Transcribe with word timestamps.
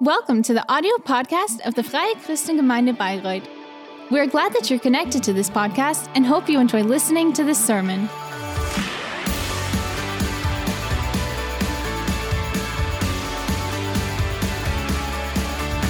Welcome 0.00 0.42
to 0.42 0.52
the 0.52 0.68
audio 0.70 0.96
podcast 0.96 1.60
of 1.64 1.76
the 1.76 1.84
Freie 1.84 2.14
Christengemeinde 2.16 2.96
Bayreuth. 2.96 3.46
We're 4.10 4.26
glad 4.26 4.52
that 4.54 4.68
you're 4.68 4.80
connected 4.80 5.22
to 5.22 5.32
this 5.32 5.48
podcast 5.48 6.10
and 6.16 6.26
hope 6.26 6.48
you 6.48 6.58
enjoy 6.58 6.82
listening 6.82 7.32
to 7.34 7.44
this 7.44 7.64
sermon. 7.64 8.06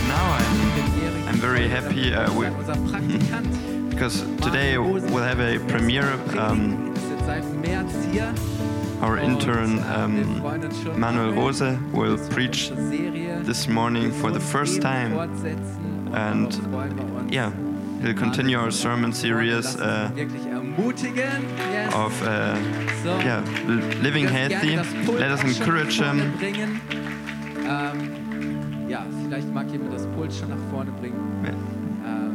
Now 0.06 0.32
I'm, 0.38 1.28
I'm 1.28 1.36
very 1.36 1.66
happy 1.66 2.12
uh, 2.12 2.30
with, 2.34 2.54
because 3.90 4.20
today 4.42 4.76
we'll 4.76 5.22
have 5.22 5.40
a 5.40 5.58
premiere. 5.66 6.12
Um, 6.38 6.94
our 9.04 9.18
intern 9.18 9.78
um, 9.94 10.40
freuen 10.40 10.64
uns 10.64 10.82
schon 10.82 10.98
Manuel 10.98 11.34
Rose 11.34 11.78
will 11.92 12.16
preach 12.30 12.70
this 12.70 13.68
morning 13.68 14.10
for 14.10 14.30
the 14.30 14.40
first 14.40 14.80
time. 14.80 15.12
And 16.12 16.50
darauf 16.50 16.70
freuen 16.70 16.96
wir 16.96 17.04
uns. 17.20 17.32
Yeah, 17.32 17.52
he'll 18.00 18.14
continue 18.14 18.56
our 18.56 18.70
sermon 18.70 19.12
series 19.12 19.76
uh, 19.76 20.08
uns 20.08 20.16
wirklich 20.16 20.46
ermutigen. 20.46 21.44
Yes. 21.70 21.94
of 21.94 22.22
uh, 22.22 22.56
yeah 23.04 23.42
living 24.02 24.26
healthy. 24.26 24.70
gerne 24.70 24.76
das 24.76 25.06
Pult 25.06 25.20
Let 25.20 25.30
us 25.32 25.42
encourage 25.42 26.00
him. 26.00 26.32
Ja, 28.88 29.06
vielleicht 29.24 29.52
mag 29.52 29.70
jemand 29.70 29.92
das 29.94 30.06
Pult 30.08 30.32
schon 30.32 30.48
nach 30.48 30.70
vorne 30.70 30.92
bringen. 30.92 31.18
Ähm, 32.06 32.34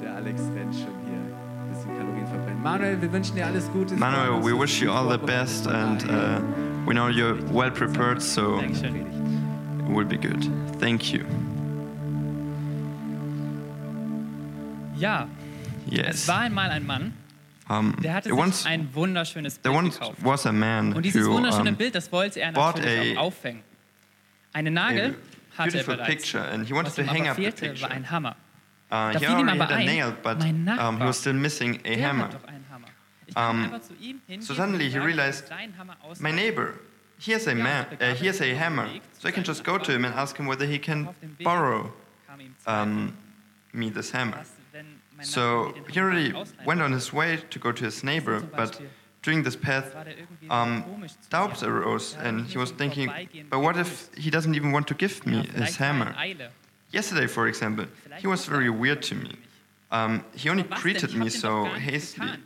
der 0.00 0.16
Alex 0.16 0.40
rennt 0.54 0.74
schon 0.74 1.05
Manuel, 2.66 3.00
wir 3.00 3.12
wünschen 3.12 3.36
dir 3.36 3.46
alles 3.46 3.70
Gute. 3.70 3.94
Manuel, 3.94 4.42
we 4.42 4.52
wish 4.52 4.80
you 4.82 4.90
all 4.90 5.08
the 5.08 5.16
best, 5.24 5.68
and 5.68 6.02
uh, 6.10 6.40
we 6.84 6.92
know 6.92 7.06
you're 7.08 7.36
well 7.54 7.70
prepared, 7.70 8.20
so 8.20 8.58
it 8.60 8.82
will 9.88 10.04
be 10.04 10.16
good. 10.16 10.50
Thank 10.80 11.12
you. 11.12 11.24
Ja, 14.96 15.28
es 15.86 15.92
Yes. 15.92 16.26
war 16.28 16.40
einmal 16.40 16.70
ein 16.70 16.84
Mann, 16.84 17.12
Um, 17.68 17.94
der 18.02 18.14
hatte 18.14 18.32
once, 18.34 18.66
ein 18.66 18.88
wunderschönes 18.94 19.58
Bild 19.60 19.92
gekauft. 19.92 20.16
was 20.24 20.44
a 20.46 20.50
man 20.52 20.92
Und 20.92 21.04
dieses 21.04 21.24
who 21.24 21.34
wunderschöne 21.34 21.72
Bild, 21.72 21.94
das 21.94 22.10
wollte 22.10 22.40
er 22.40 22.50
natürlich 22.50 23.16
a- 23.16 23.20
auch 23.20 23.26
aufhängen. 23.26 23.62
Einen 24.52 24.76
a 24.76 24.88
Nagel 24.88 25.14
hatte 25.56 25.78
er 25.78 25.84
bereits. 25.84 26.08
picture, 26.08 26.42
and 26.42 26.66
he 26.66 26.72
wanted 26.74 26.86
Was 26.86 27.06
to 27.06 27.12
hang 27.12 27.28
up 27.28 27.36
fehlte, 27.36 27.80
war 27.80 27.92
ein 27.92 28.10
Hammer. 28.10 28.34
Uh, 28.90 29.18
he 29.18 29.26
already 29.26 29.58
had 29.58 29.70
a 29.70 29.84
nail, 29.84 30.16
but 30.22 30.40
um, 30.42 30.98
he 30.98 31.04
was 31.04 31.18
still 31.18 31.32
missing 31.32 31.80
a 31.84 31.96
hammer. 31.96 32.24
hat 32.24 32.34
doch 32.34 32.48
einen 32.48 32.64
Hammer. 32.70 32.86
Ich 33.26 33.34
kann 33.34 33.50
Um, 33.50 33.64
einfach 33.64 33.80
zu 33.82 33.94
ihm 33.94 34.20
hingehen 34.26 34.42
so 34.42 34.54
suddenly 34.54 34.88
he 34.88 34.98
realized, 34.98 35.50
aus. 36.02 36.20
My 36.20 36.30
neighbor, 36.30 36.74
he 37.18 37.32
has 37.32 37.48
a 37.48 37.54
man, 37.54 37.86
uh, 38.00 38.14
he 38.14 38.26
has 38.28 38.40
a 38.40 38.54
hammer, 38.54 38.88
so 39.18 39.28
I 39.28 39.32
can 39.32 39.42
just 39.42 39.64
go 39.64 39.78
to 39.78 39.92
him 39.92 40.04
and 40.04 40.14
ask 40.14 40.36
him 40.36 40.46
whether 40.46 40.66
he 40.66 40.78
can 40.78 41.08
borrow 41.42 41.92
um, 42.66 43.16
me 43.72 43.90
this 43.90 44.12
hammer. 44.12 44.38
was, 44.38 44.52
wenn 44.72 44.86
mein 45.16 45.26
Nachbar 45.26 45.26
So 45.26 45.74
he 45.90 46.00
already 46.00 46.32
went 46.64 46.80
on 46.80 46.92
his 46.92 47.12
way 47.12 47.38
to 47.50 47.58
go 47.58 47.72
to 47.72 47.84
his 47.84 48.04
neighbor, 48.04 48.40
but 48.40 48.80
during 49.22 49.42
this 49.42 49.56
path, 49.56 49.92
war 49.94 50.04
der 50.04 50.12
irgendwie 50.12 50.46
so 50.46 50.54
um, 50.54 50.84
doubts 51.30 51.64
arose, 51.64 52.16
Er 52.16 52.28
and 52.28 52.46
he 52.46 52.58
was 52.58 52.70
thinking, 52.70 53.10
but 53.50 53.58
what 53.58 53.76
if 53.76 54.08
he 54.16 54.30
doesn't 54.30 54.54
even 54.54 54.70
want 54.70 54.86
to 54.86 54.94
give 54.94 55.26
me 55.26 55.42
his 55.56 55.80
er 55.80 55.84
hammer? 55.84 56.14
Yesterday, 56.92 57.26
for 57.26 57.48
example, 57.48 57.86
he 58.18 58.26
was 58.26 58.46
very 58.46 58.70
weird 58.70 59.02
to 59.02 59.14
me. 59.14 59.30
Um, 59.90 60.24
he 60.34 60.48
only 60.48 60.64
greeted 60.64 61.14
me 61.14 61.28
so 61.28 61.48
doch 61.48 61.64
gar 61.64 61.78
nichts 61.78 61.90
hastily. 61.90 62.26
getan. 62.28 62.42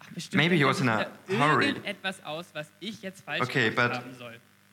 Ach, 0.00 0.14
bestimmt 0.14 0.36
Maybe 0.36 0.56
he 0.56 0.64
was 0.64 0.80
in 0.80 0.88
a 0.88 1.06
hurry. 1.28 1.72
Irgendetwas 1.72 2.22
aus, 2.24 2.46
was 2.54 2.70
ich 2.80 3.02
jetzt 3.02 3.24
falsch 3.24 3.42
Okay, 3.42 3.70
but- 3.70 4.02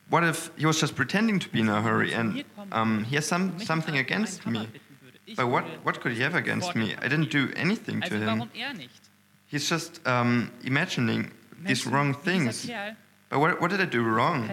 What 0.10 0.24
if 0.24 0.52
he 0.58 0.66
was 0.66 0.80
just 0.80 0.96
pretending 0.96 1.38
to 1.40 1.50
be 1.50 1.60
in 1.60 1.68
a 1.68 1.82
hurry 1.82 2.14
and 2.14 2.46
um, 2.72 3.04
he 3.04 3.18
has 3.18 3.26
some, 3.26 3.60
something 3.60 3.98
against 3.98 4.46
me? 4.46 4.60
bitten 4.60 4.98
würde. 5.02 5.20
Ich 5.26 5.36
But 5.36 5.48
what, 5.50 5.66
what 5.84 6.00
could 6.00 6.14
he 6.14 6.24
have 6.24 6.34
against 6.34 6.76
me? 6.76 6.96
I 7.02 7.10
didn't 7.10 7.30
do 7.30 7.50
anything 7.58 8.00
to 8.02 8.16
him. 8.16 8.42
er? 8.42 8.74
He's 9.48 9.68
just 9.70 10.00
um, 10.08 10.50
imagining 10.64 11.32
these 11.66 11.86
wrong 11.86 12.14
things. 12.14 12.70
But 13.30 13.40
what, 13.40 13.60
what 13.60 13.70
did 13.70 13.82
I 13.82 13.86
do 13.86 14.02
wrong? 14.02 14.50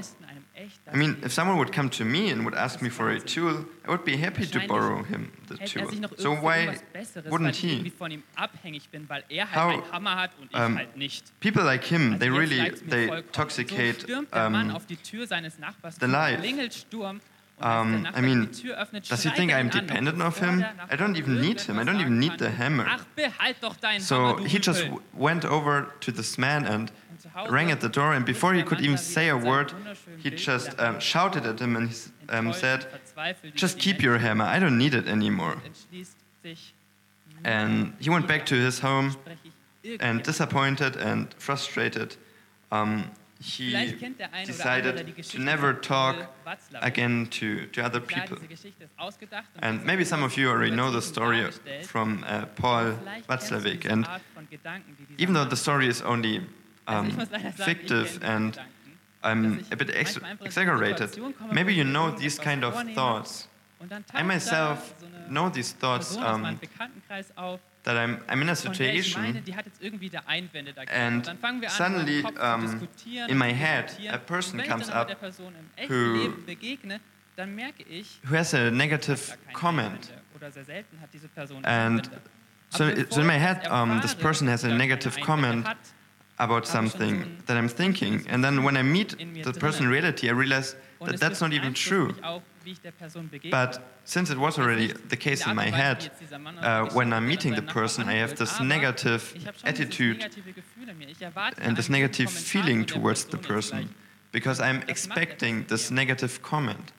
Pesten 0.54 0.88
einem 0.90 0.94
echt 0.94 0.94
I 0.94 0.96
mean, 0.96 1.16
if 1.24 1.32
someone 1.32 1.58
would 1.58 1.72
come 1.72 1.90
to 1.90 2.04
me 2.04 2.30
and 2.30 2.44
would 2.44 2.54
ask 2.54 2.80
me 2.80 2.90
for 2.90 3.10
a 3.10 3.20
tool, 3.20 3.64
I 3.84 3.88
would 3.88 4.04
be 4.04 4.16
happy 4.16 4.46
to 4.46 4.60
borrow 4.66 5.02
him 5.02 5.32
the 5.48 5.54
er 5.60 5.66
tool. 5.66 6.08
So 6.16 6.34
why 6.34 6.66
irgendwas 6.66 6.82
Besseres, 6.92 7.24
weil 7.24 7.32
wouldn't 7.32 7.56
he? 7.56 7.92
abhängig 8.36 8.90
bin, 8.90 9.08
weil 9.08 9.24
er 9.28 9.50
How, 9.50 9.82
einen 9.92 10.30
und 10.40 10.50
ich 10.50 10.56
um. 10.56 10.80
People 11.40 11.64
like 11.64 11.84
him, 11.84 12.18
they 12.18 12.28
really 12.28 12.72
they 12.88 13.22
toxicate 13.32 14.00
So 14.00 14.06
stürmt 14.06 14.34
der 14.34 14.50
Mann 14.50 14.70
um, 14.70 14.82
Tür 15.02 15.26
seines 15.26 15.58
Nachbars, 15.58 15.96
the 16.00 16.06
life. 16.06 16.40
klingelt 16.40 16.74
Sturm 16.74 17.16
und 17.16 17.22
Um, 17.60 18.04
I 18.16 18.20
mean, 18.20 18.50
die 18.50 18.62
Tür 18.62 18.76
öffnet, 18.78 19.08
does 19.08 19.22
he 19.22 19.30
think 19.30 19.52
er 19.52 19.58
I'm 19.58 19.70
dependent 19.70 20.20
of 20.20 20.40
him? 20.40 20.64
I 20.90 20.96
don't 20.96 21.16
even 21.16 21.40
need 21.40 21.60
him. 21.60 21.78
I 21.78 21.84
don't 21.84 22.00
even 22.00 22.18
need 22.18 22.32
the 22.40 22.50
hammer. 22.50 22.84
sagen 22.84 22.96
kann, 22.96 23.00
Ach, 23.00 23.04
behalt 23.14 23.56
doch 23.60 23.76
deinen 23.76 24.00
So 24.00 24.38
he 24.38 24.58
just 24.60 24.84
went 25.12 25.44
over 25.44 25.86
to 26.00 26.10
this 26.10 26.36
man 26.36 26.66
and 26.66 26.90
Und 26.90 26.90
zu 26.90 26.90
Hause 26.90 27.03
rang 27.48 27.70
at 27.70 27.80
the 27.80 27.88
door, 27.88 28.12
and 28.14 28.24
before 28.24 28.54
he 28.54 28.62
could 28.62 28.80
even 28.80 28.98
say 28.98 29.28
a 29.28 29.36
word, 29.36 29.72
he 30.18 30.30
just 30.30 30.78
um, 30.78 31.00
shouted 31.00 31.46
at 31.46 31.60
him 31.60 31.76
and 31.76 31.90
um, 32.28 32.52
said, 32.52 32.86
Just 33.54 33.78
keep 33.78 34.02
your 34.02 34.18
hammer. 34.18 34.44
I 34.44 34.58
don't 34.58 34.78
need 34.78 34.94
it 34.94 35.06
anymore. 35.06 35.56
And 37.44 37.94
he 38.00 38.10
went 38.10 38.26
back 38.26 38.46
to 38.46 38.54
his 38.54 38.80
home, 38.80 39.16
and 40.00 40.22
disappointed 40.22 40.96
and 40.96 41.32
frustrated, 41.34 42.16
um, 42.72 43.10
he 43.40 43.94
decided 44.46 45.22
to 45.22 45.38
never 45.38 45.74
talk 45.74 46.16
again 46.80 47.26
to, 47.32 47.66
to 47.66 47.84
other 47.84 48.00
people. 48.00 48.38
And 49.58 49.84
maybe 49.84 50.04
some 50.04 50.22
of 50.22 50.36
you 50.38 50.48
already 50.48 50.74
know 50.74 50.90
the 50.90 51.02
story 51.02 51.50
from 51.82 52.24
uh, 52.26 52.46
Paul 52.56 52.94
Watzlawick. 53.28 53.84
And 53.84 54.08
even 55.18 55.34
though 55.34 55.44
the 55.44 55.56
story 55.56 55.88
is 55.88 56.00
only 56.00 56.46
um, 56.86 57.14
muss 57.14 57.30
leider 57.30 57.52
sagen, 57.52 57.54
ich 57.58 57.64
fictive 57.64 58.26
and 58.26 58.60
I'm 59.22 59.64
a 59.72 59.76
bit 59.76 59.90
ex 59.90 60.20
manchmal 60.20 60.32
einfach 60.32 60.44
in 60.46 60.52
so 60.52 60.60
exaggerated, 60.60 61.20
maybe 61.52 61.72
you 61.72 61.84
know 61.84 62.10
these 62.10 62.38
kind 62.40 62.64
of 62.64 62.74
thoughts. 62.94 63.48
I 64.14 64.22
myself 64.22 64.94
da 64.94 65.00
so 65.00 65.06
eine 65.06 65.28
know 65.28 65.48
these 65.50 65.74
thoughts 65.78 66.16
um, 66.16 66.42
meinem 66.42 66.58
Bekanntenkreis 66.58 67.36
auf, 67.36 67.60
that 67.84 67.96
I'm, 67.96 68.18
I'm 68.28 68.40
in 68.42 68.48
a 68.48 68.54
von 68.54 68.72
der 68.72 68.94
ich 68.94 69.14
meine, 69.16 69.28
situation 69.28 69.44
die 69.44 69.54
hat 69.56 69.66
jetzt 69.66 69.82
irgendwie 69.82 70.08
da 70.10 70.22
Einwände 70.26 70.72
dagegen. 70.72 70.92
And 70.94 71.16
und 71.16 71.26
dann 71.26 71.38
fangen 71.38 71.60
wir 71.60 71.68
an, 71.70 71.74
suddenly, 71.76 72.24
um, 72.24 72.88
in 73.28 73.38
my 73.38 73.52
head, 73.52 73.98
a 74.10 74.18
person 74.18 74.62
comes 74.62 74.86
ich 74.86 74.86
dann 74.86 74.90
aber 74.90 75.00
up 75.02 75.08
der 75.08 75.14
Person 75.16 75.54
im 75.54 75.70
echten 75.76 75.92
who- 75.94 76.16
Leben 76.16 76.46
begegne, 76.46 77.00
dann 77.36 77.54
merke 77.54 77.82
ich, 77.82 78.20
who 78.28 78.36
has 78.36 78.54
a 78.54 78.70
negative 78.70 79.20
comment. 79.52 79.86
Einwände. 79.86 80.22
Oder 80.36 80.50
sehr 80.50 80.64
selten 80.64 81.00
hat 81.00 81.10
diese 81.12 81.28
Person 81.28 81.64
And 81.64 82.10
So, 82.70 82.84
so 83.10 83.20
in 83.20 83.26
my 83.26 83.38
head, 83.38 83.70
um, 83.70 84.00
this 84.00 84.14
person 84.16 84.48
has 84.48 84.64
a 84.64 84.68
sie 84.68 84.68
gar 84.70 84.78
keine 84.78 84.88
negative 84.88 85.20
comment 85.20 85.66
about 86.38 86.64
ich 86.64 86.70
schon 86.70 86.88
so 86.88 86.98
something 86.98 87.24
that 87.46 87.56
I'm 87.56 87.68
thinking. 87.68 88.26
And 88.28 88.42
then 88.42 88.64
when 88.64 88.76
I 88.76 88.82
meet 88.82 89.16
the 89.42 89.52
person 89.52 89.86
in 89.86 89.90
reality, 89.90 90.28
I 90.28 90.32
realize 90.32 90.76
that 91.00 91.20
that's 91.20 91.40
not 91.40 91.52
even 91.52 91.74
true. 91.74 92.08
mich 92.08 92.24
Auch, 92.24 92.42
wie 92.64 92.72
ich 92.72 92.80
der 92.80 92.92
Person 92.92 93.28
begegne. 93.28 93.50
But 93.50 93.80
since 94.04 94.30
it 94.30 94.38
was 94.38 94.58
already 94.58 94.92
the 95.08 95.16
case 95.16 95.46
in 95.46 95.54
my 95.54 95.70
head, 95.70 96.10
uh, 96.62 96.86
when 96.92 97.12
I'm 97.12 97.26
meeting 97.26 97.54
the 97.54 97.62
person, 97.62 98.08
I 98.08 98.14
have 98.14 98.36
this 98.36 98.60
negative 98.60 99.34
attitude 99.64 100.24
and 101.58 101.76
this 101.76 101.88
negative 101.88 102.30
feeling 102.30 102.84
towards 102.84 103.24
the 103.26 103.38
person 103.38 103.94
because 104.32 104.60
I'm 104.60 104.82
expecting 104.88 105.64
this 105.66 105.90
negative 105.90 106.42
comment 106.42 106.92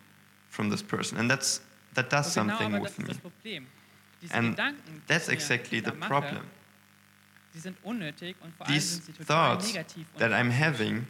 from 0.49 0.69
this 0.69 0.81
person, 0.81 1.17
and 1.17 1.29
that's 1.29 1.61
that 1.95 2.09
does 2.09 2.31
something 2.31 2.79
with 2.79 2.97
me. 2.99 3.59
And 4.31 4.57
that's 5.07 5.29
exactly 5.29 5.81
the 5.81 5.91
problem. 5.91 6.49
These 8.67 9.01
thoughts 9.25 9.73
that 10.17 10.31
I'm 10.31 10.51
having, 10.51 11.07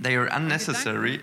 they 0.00 0.16
are 0.16 0.28
unnecessary 0.34 1.20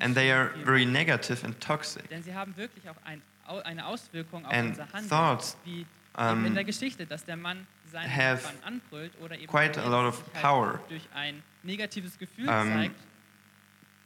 and 0.00 0.14
they 0.14 0.32
are 0.32 0.50
very 0.64 0.84
negative 0.86 1.44
and 1.44 1.60
toxic. 1.60 2.08
Denn 2.08 2.22
sie 2.22 2.34
haben 2.34 2.56
wirklich 2.56 2.88
auch 2.88 2.96
ein, 3.04 3.22
eine 3.64 3.86
Auswirkung 3.86 4.44
auf 4.44 4.52
And 4.52 4.70
unser 4.70 4.92
Handeln, 4.92 5.08
thoughts, 5.08 5.56
wie 5.64 5.86
um, 6.16 6.44
in 6.46 6.54
der 6.54 6.64
Geschichte, 6.64 7.06
dass 7.06 7.24
der 7.24 7.36
Mann 7.36 7.66
seinen 7.90 8.10
have 8.10 8.42
Nachbarn 8.42 8.62
anbrüllt 8.64 9.12
oder 9.20 9.36
eben 9.36 9.46
quite 9.46 9.80
a 9.82 9.88
lot 9.88 10.06
of 10.06 10.32
power. 10.32 10.80
durch 10.88 11.08
ein 11.14 11.42
negatives 11.62 12.18
Gefühl 12.18 12.48
Um, 12.48 12.72
zeigt, 12.72 12.96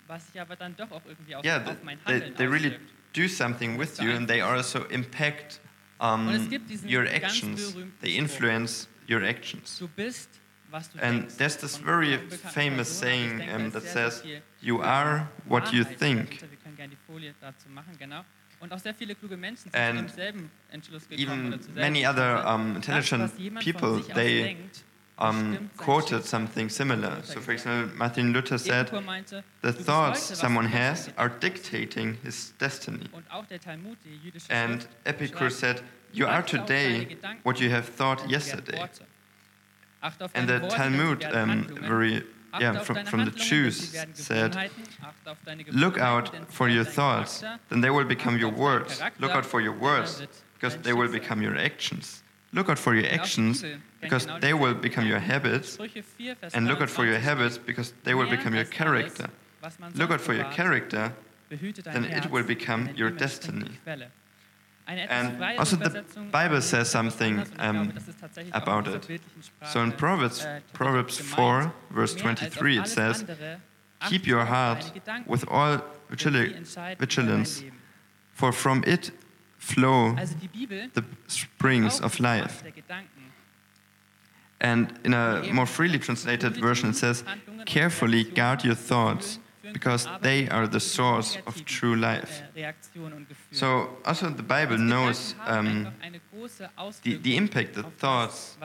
was 0.06 0.26
sich 0.26 0.40
aber 0.40 0.56
dann 0.56 0.76
doch 0.76 0.90
auch 0.90 1.02
irgendwie 1.06 1.36
auf, 1.36 1.44
Yeah, 1.44 1.64
auf 1.64 1.76
mein 1.82 1.98
they, 2.04 2.14
Handeln 2.14 2.36
they 2.36 2.46
really 2.46 2.78
do 3.14 3.28
something 3.28 3.78
with 3.78 3.98
you 3.98 4.10
and 4.12 4.28
they 4.28 4.42
also 4.42 4.84
impact 4.86 5.60
um, 5.98 6.28
Und 6.28 6.34
es 6.34 6.50
gibt 6.50 6.68
diesen 6.68 6.88
your 6.92 7.04
actions. 7.06 7.74
They 8.00 8.16
influence 8.16 8.88
your 9.12 9.22
actions. 9.22 9.78
Du 9.78 9.88
bist, 9.88 10.28
was 10.70 10.90
du 10.90 10.98
And 11.00 11.28
there's 11.36 11.56
this 11.56 11.76
very 11.76 12.18
famous 12.18 12.42
Person, 12.42 12.72
aber 12.72 12.82
ich 12.82 12.88
saying 12.88 13.54
um, 13.54 13.72
that 13.72 13.82
says, 13.82 14.22
You 14.60 14.80
are 14.80 15.28
what 15.46 15.72
you 15.72 15.84
think. 15.84 16.30
dahinter. 16.40 16.50
Wir 16.50 16.58
können 16.58 16.76
gerne 16.76 16.90
die 16.90 17.12
Folie 17.12 17.34
dazu 17.40 17.68
machen, 17.68 17.96
genau. 17.98 18.24
Und 18.60 18.72
auch 18.72 18.78
sehr 18.78 18.94
viele 18.94 19.16
kluge 19.16 19.36
Menschen 19.36 19.72
sind 19.72 19.76
And 19.76 19.98
zu 19.98 20.16
demselben 20.16 20.50
Entschluss 20.70 21.08
gekommen 21.08 21.20
Even 21.20 21.46
oder 21.48 21.60
zur 21.60 21.74
selben 21.74 21.92
many 21.92 22.06
other 22.06 22.54
um, 22.54 22.76
intelligent 22.76 23.36
people, 23.60 23.80
von 23.80 24.02
sich 24.02 24.12
aus 24.12 24.14
they 24.14 24.56
um, 25.18 25.70
quoted 25.76 26.24
something 26.24 26.68
similar. 26.68 27.22
So, 27.24 27.40
for 27.40 27.52
example, 27.52 27.94
Martin 27.96 28.32
Luther 28.32 28.58
said, 28.58 28.90
The 29.62 29.72
thoughts 29.72 30.38
someone 30.38 30.66
has 30.66 31.10
are 31.16 31.28
dictating 31.28 32.18
his 32.22 32.54
destiny. 32.58 33.04
hast. 33.04 33.14
Und 33.14 33.30
auch 33.30 33.46
der 33.46 33.60
Talmud, 33.60 33.98
die 34.04 34.16
jüdische 34.24 34.50
And 34.50 34.88
Epicurus 35.04 35.58
said, 35.58 35.82
You 36.12 36.26
are 36.26 36.38
achte 36.38 36.60
auf 36.60 36.66
deine 36.66 37.06
today 37.06 37.16
what 37.42 37.60
you 37.60 37.70
have 37.70 37.88
thought 37.88 38.28
yesterday. 38.28 38.78
Worte. 38.78 39.04
Achte 40.00 40.24
auf 40.24 40.30
And 40.34 40.48
the 40.48 40.60
Talmud, 40.68 41.20
denn 41.20 41.30
sie 41.30 41.32
werden 41.32 41.78
um, 41.78 41.88
very, 41.88 42.24
yeah, 42.60 42.80
from, 42.80 43.04
from 43.06 43.24
the 43.24 43.30
Jews 43.30 43.92
said, 44.14 44.52
Gewohnheiten. 44.52 44.82
Achte 45.00 45.30
auf 45.30 45.38
deine 45.44 45.64
Look 45.70 45.98
out 45.98 46.30
for 46.48 46.68
your 46.68 46.84
thoughts, 46.84 47.44
then 47.68 47.80
they 47.80 47.90
will 47.90 48.04
become 48.04 48.36
your 48.36 48.50
words. 48.50 49.00
Look 49.20 49.30
out 49.32 49.46
for 49.46 49.60
your 49.60 49.74
words, 49.74 50.22
because 50.54 50.76
they 50.82 50.92
will 50.92 51.10
become 51.10 51.40
your 51.42 51.56
actions. 51.56 52.22
Look 52.52 52.68
out 52.68 52.78
for 52.78 52.94
your 52.94 53.04
Und 53.04 53.10
auch 53.10 53.14
die 53.14 53.20
actions, 53.20 53.64
because 54.00 54.26
they 54.40 54.52
will 54.52 54.74
become 54.74 55.06
your 55.06 55.20
habits. 55.20 55.76
Sprüche 55.76 56.02
4, 56.02 56.36
Vers 56.36 56.54
And 56.54 56.68
look 56.68 56.82
out 56.82 56.90
for 56.90 57.06
your 57.06 57.18
habits, 57.18 57.58
because 57.58 57.94
they 58.04 58.14
will 58.14 58.28
become 58.28 58.54
your 58.54 58.66
character. 58.66 59.30
Look 59.94 60.10
out 60.10 60.20
for 60.20 60.34
your 60.34 60.50
character, 60.50 61.12
then 61.48 62.04
it 62.04 62.30
will 62.30 62.44
become 62.44 62.90
your 62.96 63.10
ihm 63.10 63.16
entspringt 63.16 63.20
die 63.20 63.24
destiny. 63.24 63.70
Quelle. 64.84 65.00
Eine 65.00 65.02
etwas 65.02 65.32
And 65.32 65.58
also 65.58 65.76
the 65.76 66.20
Bible 66.32 66.60
says 66.60 66.90
something, 66.90 67.38
anders 67.38 67.50
und 67.50 67.60
ich 67.60 67.68
um, 67.68 67.76
glaube, 67.76 67.92
das 67.94 68.08
ist 68.08 68.20
tatsächlich 68.20 68.54
auch 68.54 68.62
in 68.62 68.68
about 68.68 68.90
it. 68.90 69.20
So 69.72 69.80
in 69.80 69.92
Proverbs, 69.92 70.44
äh, 70.44 70.60
Proverbs 70.72 71.18
4, 71.18 71.72
verse 71.94 72.16
Mehr 72.16 72.26
als 72.30 72.42
auf 72.42 72.54
23, 72.58 72.78
it 72.78 72.86
says, 72.88 73.24
Keep 74.08 74.26
your 74.26 74.44
heart 74.44 74.92
with 75.26 75.46
all 75.48 75.78
denn 75.78 75.84
sie 76.18 76.24
vigil- 76.24 76.54
entscheiden 76.56 76.96
über 76.96 77.06
dein 77.06 77.08
vigilance, 77.08 77.64
for 78.34 78.52
from 78.52 78.82
it 78.84 79.12
flow 79.58 80.16
Also 80.16 80.34
die 80.34 80.48
Bibel 80.48 80.90
the 80.94 81.02
springs 81.28 82.00
of 82.00 82.18
life. 82.18 82.64
And 84.60 84.92
in 85.04 85.12
a 85.14 85.42
more 85.52 85.66
freely 85.66 85.98
translated 85.98 86.56
version, 86.56 86.90
it 86.90 86.96
says, 86.96 87.24
Carefully 87.66 88.22
guard 88.24 88.64
your 88.64 88.76
thoughts, 88.76 89.40
because 89.72 90.08
they 90.20 90.48
are 90.48 90.66
the 90.66 90.80
source 90.80 91.38
of 91.46 91.64
true 91.64 91.94
life. 91.94 92.42
Reaktionen 92.54 93.12
und 93.12 93.28
Gefühle. 93.28 93.58
So, 93.58 93.88
also 94.04 94.28
the 94.28 94.42
Bible 94.42 94.76
knows 94.76 95.34
um, 95.46 95.86
einfach 95.86 95.92
eine 96.02 96.20
große 96.32 96.70
the, 97.02 97.18
the 97.22 97.36
impact 97.36 97.74
that 97.74 97.86
thoughts, 97.98 98.56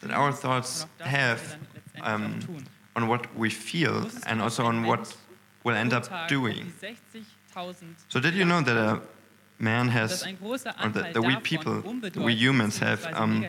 that 0.00 0.10
our 0.10 0.32
thoughts 0.32 0.84
auf 0.84 0.88
das, 0.98 1.06
was 1.06 1.12
have 1.12 1.40
wir 1.40 1.56
dann 1.56 1.68
letztendlich 1.74 2.46
auch 2.96 2.96
um, 2.96 3.02
on 3.02 3.08
what 3.08 3.28
we 3.36 3.50
feel 3.50 4.06
and 4.26 4.40
also 4.40 4.64
on 4.64 4.84
what 4.86 5.16
we'll 5.64 5.76
end 5.76 5.92
up 5.92 6.08
doing. 6.28 6.72
So, 8.08 8.20
did 8.20 8.34
you 8.34 8.44
know 8.44 8.60
that 8.60 8.76
a 8.76 9.00
man 9.58 9.88
has, 9.88 10.26
or 10.82 10.88
that 10.90 11.14
the 11.14 11.22
we 11.22 11.36
people, 11.36 11.82
we 12.16 12.34
humans 12.34 12.78
have 12.80 13.06
um, 13.14 13.46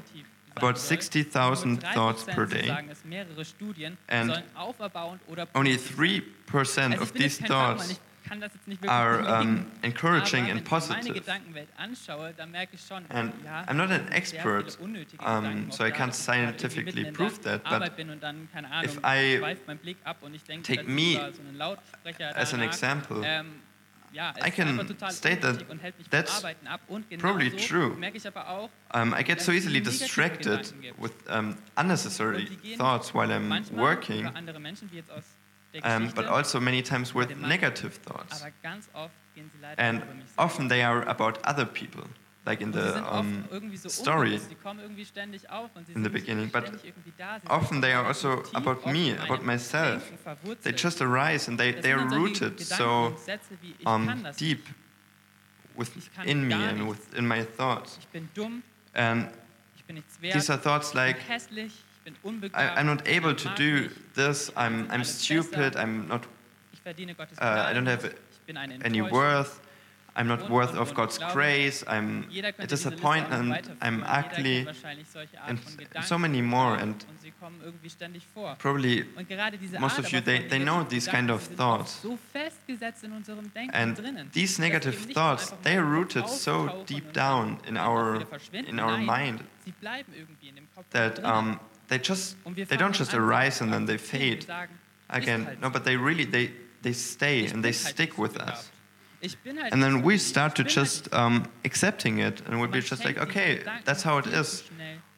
about 0.55 0.77
60,000 0.77 1.83
thoughts 1.93 2.25
per 2.25 2.45
day. 2.45 2.67
sagen 2.67 2.89
es 2.89 3.03
mehrere 3.05 3.45
Studien, 3.45 3.97
And 4.07 4.31
sollen 4.31 4.43
auferbauend 4.55 5.21
oder 5.27 5.47
Only 5.53 5.75
3% 5.77 6.99
of 6.99 7.07
ich 7.07 7.13
bin 7.13 7.21
jetzt 7.21 7.37
these 7.39 7.43
thoughts 7.43 7.91
ich 7.91 7.99
kann 8.27 8.41
das 8.41 8.51
jetzt 8.55 8.67
nicht 8.67 8.81
wirklich 8.81 8.91
are 8.91 9.41
um, 9.41 9.67
encouraging 9.83 10.49
and 10.49 10.49
wenn 10.49 10.57
ich 10.57 10.71
meine 10.71 10.81
positive. 10.81 11.13
Gedankenwelt 11.13 11.67
anschaue, 11.77 12.33
dann 12.35 12.49
merke 12.49 12.73
ich 12.73 12.81
schon, 12.81 13.03
And 13.09 13.31
I'm 13.67 13.75
not 13.75 13.91
an 13.91 14.07
expert, 14.11 14.79
um, 15.23 15.71
so 15.71 15.85
I 15.85 15.91
can't 15.91 16.13
scientifically 16.13 17.11
prove 17.11 17.39
that, 17.43 17.63
but 17.63 17.73
Arbeit 17.73 17.95
bin 17.95 18.09
und 18.09 18.23
dann, 18.23 18.49
keine 18.51 18.71
Ahnung, 18.71 18.85
if 18.85 18.97
I 19.03 19.37
schweift 19.37 19.67
mein 19.67 19.77
Blick 19.77 19.97
ab 20.03 20.17
und 20.21 20.33
ich 20.33 20.43
denke, 20.43 20.75
take 20.75 20.89
me 20.89 21.13
über 21.13 21.33
so 21.33 21.41
einen 21.41 21.55
Lautsprecher 21.55 22.35
as 22.35 22.51
an 22.53 22.61
example, 22.61 23.21
ähm, 23.23 23.61
I 24.17 24.49
can 24.51 24.79
state 25.11 25.41
that 25.41 25.51
unnötig 25.55 25.69
und 25.69 25.79
hält 25.81 25.97
mich 25.97 26.07
vom 26.07 26.11
that's 26.11 26.37
Arbeiten 26.37 26.67
ab. 26.67 26.81
Und 26.87 27.09
probably 27.19 27.51
true. 27.51 27.89
merke 27.97 28.17
ich 28.17 28.27
aber 28.27 28.47
auch, 28.49 28.69
Um, 28.93 29.13
I 29.17 29.23
get 29.23 29.41
so 29.41 29.51
easily 29.51 29.81
distracted 29.81 30.73
with 30.97 31.11
um, 31.29 31.55
unnecessary 31.75 32.43
und 32.43 32.49
die 32.49 32.55
gehen 32.57 32.77
thoughts 32.79 33.13
while 33.13 33.31
I'm 33.33 33.49
working, 33.75 34.23
für 34.29 34.35
andere 34.35 34.59
Menschen, 34.59 34.91
wie 34.91 34.97
jetzt 34.97 35.11
aus 35.11 35.23
der 35.73 35.83
um, 35.97 36.09
but 36.13 36.25
also 36.27 36.59
many 36.61 36.81
times 36.81 37.13
with 37.13 37.35
negative 37.41 37.91
thoughts. 38.03 38.41
aber 38.41 38.51
ganz 38.63 38.87
oft 38.93 39.11
gehen 39.35 39.51
sie 39.53 39.61
leider 39.61 39.81
And 39.83 40.03
über 40.03 40.13
mich 40.13 40.23
selbst. 40.25 40.39
often 40.39 40.69
they 40.69 40.81
are 40.83 41.05
about 41.07 41.39
other 41.45 41.65
people, 41.65 42.03
like 42.45 42.61
in 42.61 42.71
the 42.71 43.01
um, 43.11 43.45
so 43.75 43.89
story 43.89 44.33
unbewusst, 44.33 44.51
die 44.51 44.55
kommen 44.55 44.79
irgendwie 44.79 45.05
ständig 45.05 45.49
auf 45.49 45.69
in 45.93 46.03
the 46.03 46.09
beginning. 46.09 46.49
But 46.51 46.67
ständig 46.67 46.85
irgendwie 46.85 47.13
da. 47.17 47.39
Sie 47.39 47.47
often 47.49 47.81
they 47.81 47.93
are 47.93 48.05
also 48.05 48.43
about 48.53 48.85
me, 48.91 49.17
about 49.19 49.43
myself. 49.43 50.03
They 50.63 50.71
just 50.71 51.01
arise 51.01 51.49
and 51.49 51.59
they, 51.59 51.73
they 51.73 51.93
are 51.93 52.07
rooted 52.07 52.59
so 52.59 53.07
und 53.07 53.19
Sätze 53.19 53.57
wie, 53.61 53.75
ich 53.79 53.85
um, 53.85 54.23
deep 54.39 54.65
nicht. 55.77 55.97
Ich 55.97 56.13
kann 56.13 56.25
within 56.25 56.47
me 56.47 56.55
and 56.55 56.89
within 56.89 57.27
my 57.27 57.43
thoughts. 57.57 57.97
Ich 57.99 58.07
bin 58.07 58.29
dumm, 58.33 58.63
And 58.93 59.29
ich 59.75 59.83
bin 59.83 59.95
nichts 59.95 60.21
wert, 60.21 60.33
these 60.33 60.51
are 60.51 60.61
thoughts 60.61 60.93
like, 60.93 61.17
bin 61.17 61.27
hässlich, 61.27 61.73
ich 61.93 62.01
bin 62.01 62.15
I, 62.53 62.77
I'm 62.77 62.85
not 62.85 63.07
able 63.07 63.35
to 63.35 63.49
do 63.55 63.89
this, 64.13 64.51
I'm, 64.55 64.89
I'm 64.89 65.03
stupid. 65.03 65.75
I'm 65.75 66.07
not 66.07 66.27
ich 66.71 66.81
verdiene 66.81 67.13
Gottes 67.15 67.37
uh, 67.39 67.43
I 67.43 67.73
don't 67.73 67.87
have 67.87 68.03
Gnade, 68.03 68.15
ich 68.31 68.41
bin 68.45 68.57
eine 68.57 68.85
any 68.85 69.01
worth, 69.01 69.59
I'm 70.17 70.27
not 70.27 70.49
worth 70.49 70.73
of. 70.75 70.93
God's 70.95 71.17
grace, 71.33 71.83
I'm 71.87 72.25
a 72.57 72.67
disappointment. 72.67 73.49
I'm 73.81 74.03
ugly, 74.07 74.65
and 75.47 75.59
so 76.05 76.17
many 76.17 76.41
more. 76.41 76.77
And 76.77 76.95
probably 78.59 79.03
most 79.81 79.99
of 79.99 80.05
you, 80.13 80.21
they- 80.21 80.47
they 80.47 80.59
know 80.59 80.83
these 80.87 81.07
kind 81.11 81.29
of 81.29 81.41
thoughts. 81.57 82.01
And 83.73 83.95
these 84.31 84.59
negative 84.61 84.95
thoughts, 85.13 85.51
they 85.63 85.75
are 85.77 85.83
rooted 85.83 86.23
so 86.29 86.67
deep 86.87 87.11
down 87.13 87.59
in 87.67 87.75
our 87.77 88.19
in 88.69 88.79
our 88.79 88.97
mind 89.05 89.39
that 90.91 91.19
um, 91.25 91.59
they 91.89 91.99
just 91.99 92.37
they 92.69 92.77
don't 92.77 92.95
just 92.95 93.13
arise 93.13 93.61
and 93.61 93.71
then 93.73 93.85
they 93.85 93.97
fade 93.97 94.45
again. 95.09 95.57
No, 95.61 95.69
but 95.69 95.83
they 95.83 95.97
really 95.97 96.25
they 96.25 96.51
they 96.81 96.93
stay 96.93 97.45
and 97.53 97.63
they 97.63 97.73
stick 97.73 98.17
with 98.17 98.37
us. 98.37 98.71
Ich 99.25 99.37
bin 99.39 99.59
halt 99.61 99.73
And 99.73 99.81
then 99.81 100.03
we 100.03 100.19
start 100.19 100.55
to 100.55 100.61
Ich 100.61 100.67
bin 100.67 100.75
halt 100.75 100.87
just 100.87 101.13
um, 101.13 101.43
accepting 101.65 102.19
it, 102.19 102.43
and 102.47 102.59
we'll 102.59 102.69
be 102.69 102.79
just 102.79 103.03
like, 103.03 103.19
okay, 103.19 103.61
that's 103.83 104.05
how 104.05 104.19
it 104.19 104.27
is. 104.27 104.63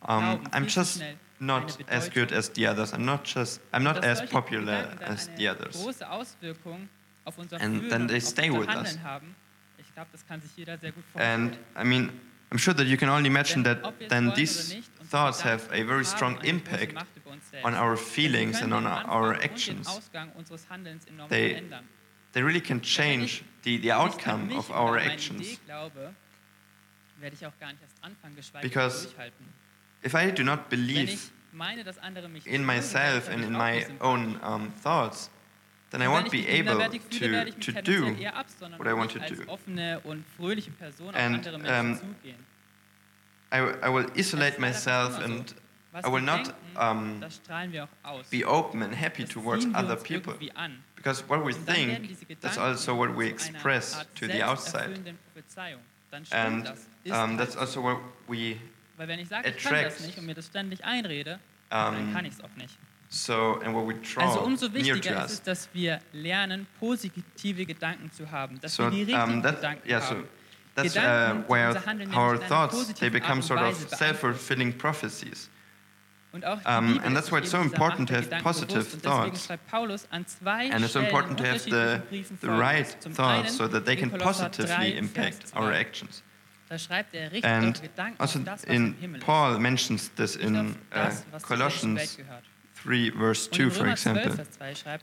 Um, 0.03 0.41
I'm 0.53 0.67
just 0.67 1.03
not 1.39 1.77
as 1.89 2.09
good 2.09 2.31
as 2.31 2.49
the 2.53 2.67
others. 2.67 2.93
I'm 2.93 3.05
not 3.05 3.25
just 3.25 3.59
I'm 3.73 3.83
not 3.83 4.03
as 4.03 4.21
popular 4.29 4.87
as 5.01 5.29
the 5.37 5.49
others. 5.49 5.75
große 5.75 6.09
Auswirkung 6.09 6.87
auf 7.25 7.37
unser 7.37 7.59
And 7.59 7.89
then 7.89 8.07
they 8.07 8.19
stay 8.19 8.49
with 8.49 8.69
us. 8.69 8.75
Handeln 8.75 9.03
haben. 9.03 9.35
Ich 9.77 9.93
glaube, 9.93 10.09
das 10.11 10.25
kann 10.25 10.41
sich 10.41 10.51
jeder 10.55 10.77
sehr 10.77 10.91
gut 10.91 11.03
vorstellen. 11.11 11.49
And 11.49 11.57
I 11.75 11.83
mean, 11.83 12.11
I'm 12.51 12.57
sure 12.57 12.73
that 12.75 12.87
you 12.87 12.95
can 12.97 13.09
only 13.09 13.27
imagine 13.27 13.63
that 13.63 13.83
ob 13.83 13.99
wir 13.99 14.05
es 14.07 14.09
then 14.09 14.33
these 14.33 14.67
oder 14.69 14.77
nicht, 14.77 14.91
unsere 15.01 15.09
thoughts 15.11 15.43
have 15.43 15.69
a 15.71 15.83
very 15.83 16.05
strong 16.05 16.39
impact 16.43 16.93
Macht 16.93 17.07
über 17.17 17.31
uns 17.31 17.49
selbst. 17.49 17.65
on 17.65 17.73
our 17.75 17.97
feelings 17.97 18.61
and 18.61 18.73
on 18.73 18.85
our 18.85 19.35
actions. 19.43 19.87
Ausgang 19.87 20.31
unseres 20.37 20.69
Handelns 20.69 21.05
enorm 21.07 21.29
They. 21.29 21.61
They 22.37 22.43
really 22.43 22.61
can 22.61 22.81
change 22.81 23.43
the, 23.63 23.77
the 23.77 23.89
Wenn 23.89 23.89
ich 23.89 23.89
an 23.89 24.01
outcome 24.01 24.55
of 24.55 24.69
our 24.69 24.99
actions. 24.99 25.41
Idee 25.41 25.57
glaube, 25.65 26.13
werde 27.19 27.35
ich 27.35 27.43
auch 27.43 27.59
gar 27.59 27.71
nicht 27.71 27.81
erst 27.81 27.95
anfangen, 28.03 28.35
geschweige 28.35 28.67
Because. 28.67 29.07
If 30.05 30.13
I 30.13 30.29
do 30.29 30.43
not 30.43 30.69
believe 30.69 31.13
ich 31.13 31.31
meine, 31.51 31.83
dass 31.83 31.97
andere 31.97 32.29
mich 32.29 32.45
in 32.45 32.63
myself 32.63 33.27
and 33.27 33.43
in 33.43 33.53
my 33.53 33.87
own 34.01 34.39
um, 34.43 34.71
thoughts, 34.83 35.31
then 35.89 36.03
I 36.03 36.05
won't 36.05 36.29
be 36.29 36.47
able 36.47 36.75
minderwertig 36.75 37.01
fühle, 37.09 37.31
werde 37.31 37.59
to, 37.59 37.71
to 37.71 37.81
do 37.81 37.81
tendenziell 37.81 38.21
eher 38.21 38.35
absondern 38.35 38.79
what 38.79 38.87
I 38.87 38.93
want 38.93 39.11
to 39.13 39.19
do. 39.19 39.51
offene 39.51 39.99
und 40.01 40.23
fröhliche 40.37 40.69
Person 40.69 41.09
auf 41.09 41.15
And, 41.15 41.47
um. 41.47 41.99
I, 43.51 43.61
I 43.81 43.89
will 43.89 44.11
isolate 44.15 44.59
myself 44.59 45.17
and 45.17 45.55
I 46.05 46.11
will 46.11 46.21
not 46.21 46.53
um, 46.75 47.19
das 47.21 47.35
strahlen 47.37 47.71
wir 47.71 47.85
auch 47.85 48.09
aus. 48.11 48.27
be 48.29 48.45
open 48.45 48.83
and 48.83 48.93
happy 48.93 49.25
towards 49.25 49.65
other 49.73 49.95
people. 49.95 50.33
Because 50.95 51.23
what 51.27 51.39
we 51.45 51.53
Und 51.53 51.67
dann 51.67 51.75
werden 51.87 52.07
think, 52.17 52.41
that's 52.41 52.57
also 52.57 52.95
what 52.97 53.15
we 53.17 53.27
express 53.29 54.05
to 54.15 54.25
the 54.27 54.43
outside. 54.43 54.71
selbsterfüllenden 54.89 55.17
Prophezeiung. 55.33 55.81
Dann 56.11 56.25
stimmt 56.25 56.41
And 56.41 57.31
um, 57.31 57.37
that's 57.37 57.55
also 57.57 57.81
what 57.83 57.97
we, 58.27 58.57
Weil 58.97 59.07
wenn 59.07 59.19
ich 59.19 59.27
sage, 59.27 59.49
ich 59.49 59.57
kann 59.63 59.73
das 59.73 59.83
attract, 59.93 60.05
nicht 60.07 60.17
und 60.17 60.25
mir 60.25 60.33
das 60.35 60.47
ständig 60.47 60.83
einrede, 60.83 61.39
dann 61.69 62.07
um, 62.07 62.13
kann 62.13 62.25
ich 62.25 62.33
es 62.33 62.41
auch 62.43 62.55
nicht. 62.55 62.77
so, 63.09 63.59
and 63.63 63.73
what 63.75 63.87
we 63.87 63.93
Also 64.21 64.39
draw 64.39 64.45
umso 64.45 64.67
near 64.67 64.83
to 64.83 64.93
wichtiger 64.95 65.25
ist 65.25 65.31
es, 65.31 65.31
us. 65.39 65.43
dass 65.43 65.69
wir 65.73 65.99
lernen, 66.13 66.65
positive 66.79 67.65
Gedanken 67.65 68.11
zu 68.11 68.29
haben, 68.31 68.59
dass 68.59 68.75
So, 68.75 68.83
wir 68.83 68.89
die 68.91 69.03
richtigen 69.03 69.35
um, 69.35 69.43
that, 69.43 69.55
Gedanken 69.57 69.87
yeah, 69.89 70.01
so 70.01 70.15
that's 70.75 70.95
uh, 70.95 70.99
where 71.47 71.69
our 71.69 71.95
nämlich 71.95 72.07
in 72.09 72.13
einer 72.13 72.39
thoughts, 72.47 72.93
they 72.95 73.09
become 73.09 73.41
sort 73.41 73.61
of 73.61 73.77
self-fulfilling 73.89 74.77
prophecies. 74.77 75.49
Um, 76.65 76.99
and 77.03 77.15
that's 77.15 77.31
why 77.31 77.39
it's 77.39 77.51
so 77.51 77.61
important 77.61 78.07
to 78.09 78.15
have 78.15 78.29
positive 78.43 78.87
thoughts. 78.87 79.47
And 80.73 80.83
it's 80.83 80.93
so 80.93 81.01
important 81.01 81.37
to 81.39 81.45
have 81.45 81.63
the, 81.65 82.01
the 82.41 82.49
right 82.49 82.87
thoughts 82.87 83.55
so 83.57 83.67
that 83.67 83.85
they 83.85 83.95
can 83.95 84.09
positively 84.11 84.97
impact 84.97 85.51
our 85.53 85.71
actions. 85.71 86.23
And 87.43 87.79
also 88.19 88.39
in 88.67 88.95
Paul 89.21 89.57
mentions 89.59 90.09
this 90.15 90.35
in 90.35 90.75
uh, 90.91 91.11
Colossians 91.41 92.17
3 92.75 93.09
verse 93.11 93.47
2 93.47 93.69
for 93.69 93.87
example. 93.87 94.35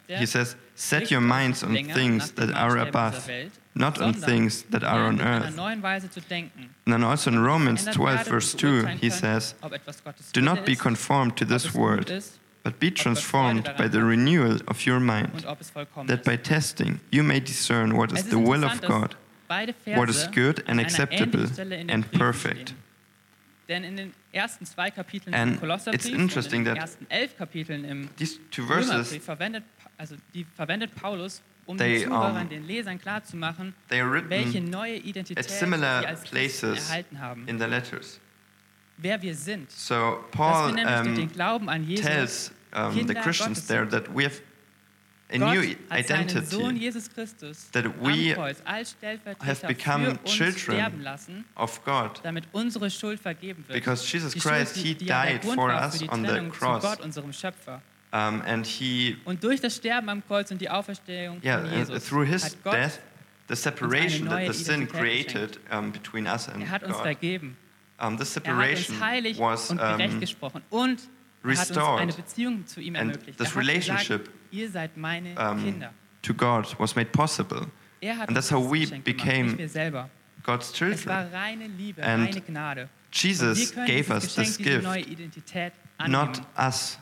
He 0.09 0.26
says, 0.26 0.57
"Set 0.75 1.11
your 1.11 1.21
minds 1.23 1.62
on 1.62 1.75
things 1.95 2.33
that 2.33 2.50
are 2.55 2.76
above." 2.79 3.29
not 3.75 4.00
on 4.00 4.14
things 4.14 4.62
that 4.71 4.85
are 4.85 5.07
on 5.07 5.21
earth. 5.21 5.59
And 5.59 6.93
then 6.93 7.04
also 7.04 7.31
in 7.31 7.40
Romans 7.40 7.85
12, 7.85 8.26
verse 8.26 8.54
2, 8.54 8.87
he 9.00 9.11
says, 9.11 9.54
Do 10.33 10.40
not 10.40 10.64
be 10.64 10.76
conformed 10.76 11.37
to 11.38 11.45
this 11.45 11.75
world, 11.75 12.12
but 12.62 12.78
be 12.78 12.90
transformed 12.90 13.71
by 13.76 13.88
the 13.88 14.02
renewal 14.02 14.59
of 14.69 14.87
your 14.87 15.00
mind, 15.00 15.45
that 16.07 16.25
by 16.25 16.37
testing 16.37 17.00
you 17.11 17.23
may 17.23 17.40
discern 17.40 17.97
what 17.97 18.12
is 18.12 18.25
the 18.28 18.38
will 18.38 18.64
of 18.64 18.81
God, 18.81 19.16
what 19.87 20.09
is 20.09 20.28
good 20.28 20.62
and 20.66 20.81
acceptable 20.81 21.47
and 21.59 22.11
perfect. 22.12 22.75
And 23.66 24.04
it's 25.87 26.07
interesting 26.07 26.64
that 26.64 26.99
these 28.16 28.38
two 28.50 28.66
verses 28.66 29.28
also 29.99 30.16
die 30.33 30.47
verwendet 30.57 30.95
Paulus 30.95 31.43
um 31.66 31.78
they, 31.78 32.00
den 32.00 32.09
Zuhörern, 32.09 32.49
den 32.49 32.66
Lesern 32.66 32.99
klarzumachen, 32.99 33.75
welche 33.88 34.61
neue 34.61 34.97
Identität 34.97 35.49
sie 35.49 35.64
als 35.64 36.25
Christen 36.25 36.75
erhalten 36.75 37.21
haben. 37.21 37.49
In 37.49 37.59
the. 37.59 37.66
Wer 38.97 39.21
wir 39.23 39.35
sind. 39.35 39.71
So 39.71 40.25
Paul 40.30 40.73
dass 40.73 40.76
wir 40.76 40.85
nämlich 40.85 41.09
um, 41.09 41.14
den 41.16 41.33
Glauben 41.33 41.68
an 41.68 41.85
Jesus 41.85 42.06
tells 42.06 42.52
um, 42.75 42.94
the 43.09 43.14
Christians 43.14 43.66
there 43.66 43.88
that 43.88 44.14
we 44.14 44.25
have 44.25 44.40
a 45.30 45.38
Gott 45.38 45.54
new 45.54 45.76
identity 45.90 46.40
that 47.73 48.00
we 48.00 48.28
have 48.28 49.66
become 49.66 50.18
children 50.25 51.44
of 51.56 51.85
God 51.85 52.21
because 53.68 54.06
Jesus 54.06 54.35
Christ 54.35 54.76
he 54.76 54.94
died 54.94 55.42
for 55.42 55.71
us 55.71 56.02
on 56.09 56.23
the 56.23 56.49
cross 56.50 56.85
Um, 58.14 58.42
and 58.42 58.64
he, 58.64 59.16
und 59.25 59.42
durch 59.42 59.61
das 59.61 59.75
Sterben 59.75 60.09
am 60.09 60.25
Kreuz 60.25 60.49
und 60.52 60.61
die 60.61 60.71
Auferstehung 60.71 61.40
yeah, 61.44 61.59
von 61.59 61.73
Jesus 61.73 62.04
through 62.04 62.25
his 62.25 62.44
hat 62.44 62.62
Gott 62.62 62.75
death, 62.75 63.00
the 63.49 63.56
separation 63.56 64.28
that 64.28 64.47
the 64.47 64.52
sin 64.52 64.87
created 64.87 65.59
um, 65.68 65.90
between 65.90 66.28
us 66.28 66.49
and 66.49 66.62
er 66.62 66.71
hat 66.71 66.85
uns 66.85 66.92
God, 66.92 67.02
vergeben. 67.02 67.56
Um, 67.99 68.16
this 68.16 68.33
separation 68.33 68.94
er 69.00 69.16
hat 69.16 69.25
uns 69.26 69.38
was 69.40 69.71
und 69.73 69.80
um, 69.80 70.21
gesprochen 70.21 70.62
und 70.71 71.09
er 71.42 71.59
hat 71.59 71.71
uns 71.71 71.78
eine 71.78 72.12
Beziehung 72.12 72.64
zu 72.68 72.80
ihm 72.80 72.94
ermöglicht. 72.94 73.37
This 73.37 73.50
er 73.50 73.56
relationship 73.56 74.26
gesagt, 74.26 74.38
ihr 74.52 74.71
seid 74.71 74.97
meine 74.97 75.35
um, 75.37 75.83
To 76.23 76.35
God 76.35 76.73
was 76.78 76.94
made 76.94 77.11
possible. 77.11 77.66
Er 78.00 78.16
hat 78.16 78.28
and 78.28 78.37
that's 78.37 78.52
how 78.52 78.62
we 78.62 78.87
became 79.02 79.56
God's 80.44 80.73
children. 80.73 80.99
Es 81.00 81.06
war 81.09 81.26
reine 81.33 81.66
Liebe, 81.66 82.00
and 82.00 82.28
reine 82.28 82.42
Gnade. 82.47 82.88
Jesus 83.11 83.75
gave 83.75 84.09
us 84.11 84.37
this 84.37 84.56
gift, 84.56 84.87
not 86.06 86.40
us 86.56 86.97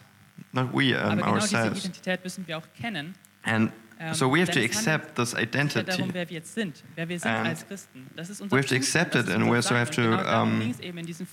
not 0.52 0.72
we 0.72 0.94
um, 0.94 1.02
Aber 1.02 1.16
genau 1.16 1.38
diese 1.38 1.66
Identität 1.66 2.20
wir 2.46 2.58
auch 2.58 2.66
kennen. 2.78 3.14
And 3.42 3.72
ähm, 3.98 4.14
so 4.14 4.32
we 4.32 4.40
have 4.40 4.50
to 4.50 4.60
accept 4.60 5.14
this 5.16 5.34
identity. 5.34 5.84
Darum, 5.84 6.12
wer 6.12 6.28
wir 6.28 6.38
jetzt 6.38 6.54
sind, 6.54 6.82
wer 6.94 7.08
wir 7.08 7.18
sind 7.20 7.30
als 7.30 7.66
Christen. 7.66 8.06
Das 8.16 8.30
ist 8.30 8.40
unser 8.40 8.56
we 8.56 8.60
have 8.60 8.68
to 8.68 8.74
accept 8.74 9.14
it 9.14 9.30
and 9.30 9.50
we 9.50 9.56
also 9.56 9.74
have 9.74 9.90
to, 9.90 10.02
um, 10.02 10.74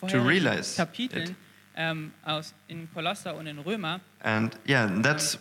to 0.07 0.21
realize 0.21 0.75
Kapiteln, 0.75 1.29
it. 1.29 1.35
Um, 1.77 2.11
aus, 2.25 2.53
in 2.67 2.91
Kolosser 2.93 3.35
und 3.35 3.47
in 3.47 3.59
Römer. 3.59 4.01
And 4.21 4.55
yeah, 4.67 4.87
that's 5.01 5.39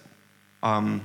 um, 0.62 1.00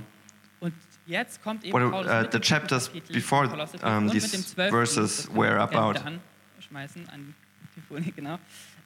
und 0.59 0.73
jetzt 1.05 1.43
kommt 1.43 1.65
eben 1.65 1.73
what, 1.73 2.05
uh, 2.05 2.25
the 2.31 2.39
chapters 2.39 2.89
before 3.11 3.47
um, 3.83 4.09
these 4.09 4.55
verses 4.55 5.29
were 5.33 5.59
about. 5.59 5.99
Schmeißen 6.59 7.09
an 7.09 7.35
die 7.75 7.81
Folie 7.81 8.11
genau. 8.11 8.39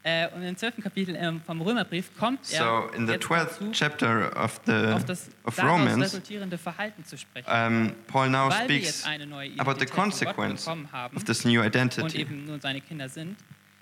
Äh, 0.08 0.30
und 0.34 0.42
im 0.42 0.56
12. 0.56 0.82
Kapitel 0.82 1.18
ähm, 1.20 1.42
vom 1.46 1.60
Römerbrief 1.60 2.18
kommt 2.18 2.40
er 2.54 2.60
so 2.60 2.96
in 2.96 3.08
the 3.08 3.16
12th 3.16 3.74
chapter 3.74 4.32
of 4.42 4.62
the 4.66 4.94
auf 4.94 5.04
das 5.04 5.28
of 5.44 5.62
Romans 5.62 6.02
resultierende 6.02 6.58
Verhalten 6.58 7.04
zu 7.04 7.18
sprechen. 7.18 7.50
Um, 7.50 7.94
Paul 8.08 8.30
now 8.30 8.50
weil 8.50 8.64
speaks 8.64 9.04
wir 9.04 9.12
eine 9.12 9.26
neue 9.26 9.52
about 9.58 9.82
the 9.82 9.86
consequence 9.86 10.66
haben, 10.66 11.18
of 11.18 11.26
this 11.26 11.44
new 11.44 11.62
identity. 11.62 12.04
Und 12.04 12.16
eben 12.16 12.46
nun 12.46 12.62
seine 12.62 12.80
Kinder 12.80 13.10
sind, 13.10 13.36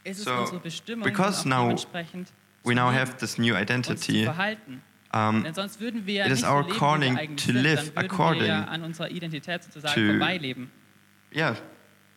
ist 0.03 0.23
so, 0.23 0.31
es 0.31 0.39
unsere 0.39 0.61
Bestimmung, 0.61 1.03
because 1.03 1.47
now 1.47 1.61
dementsprechend 1.61 2.33
we 2.63 2.73
now 2.73 2.91
have 2.91 3.17
this 3.17 3.37
new 3.37 3.55
identity. 3.55 4.27
Um, 5.13 5.45
it 5.45 6.31
is 6.31 6.43
our 6.43 6.63
calling 6.67 7.37
to 7.37 7.51
live 7.51 7.91
according 7.95 8.47
to, 8.47 8.73
yeah, 11.31 11.55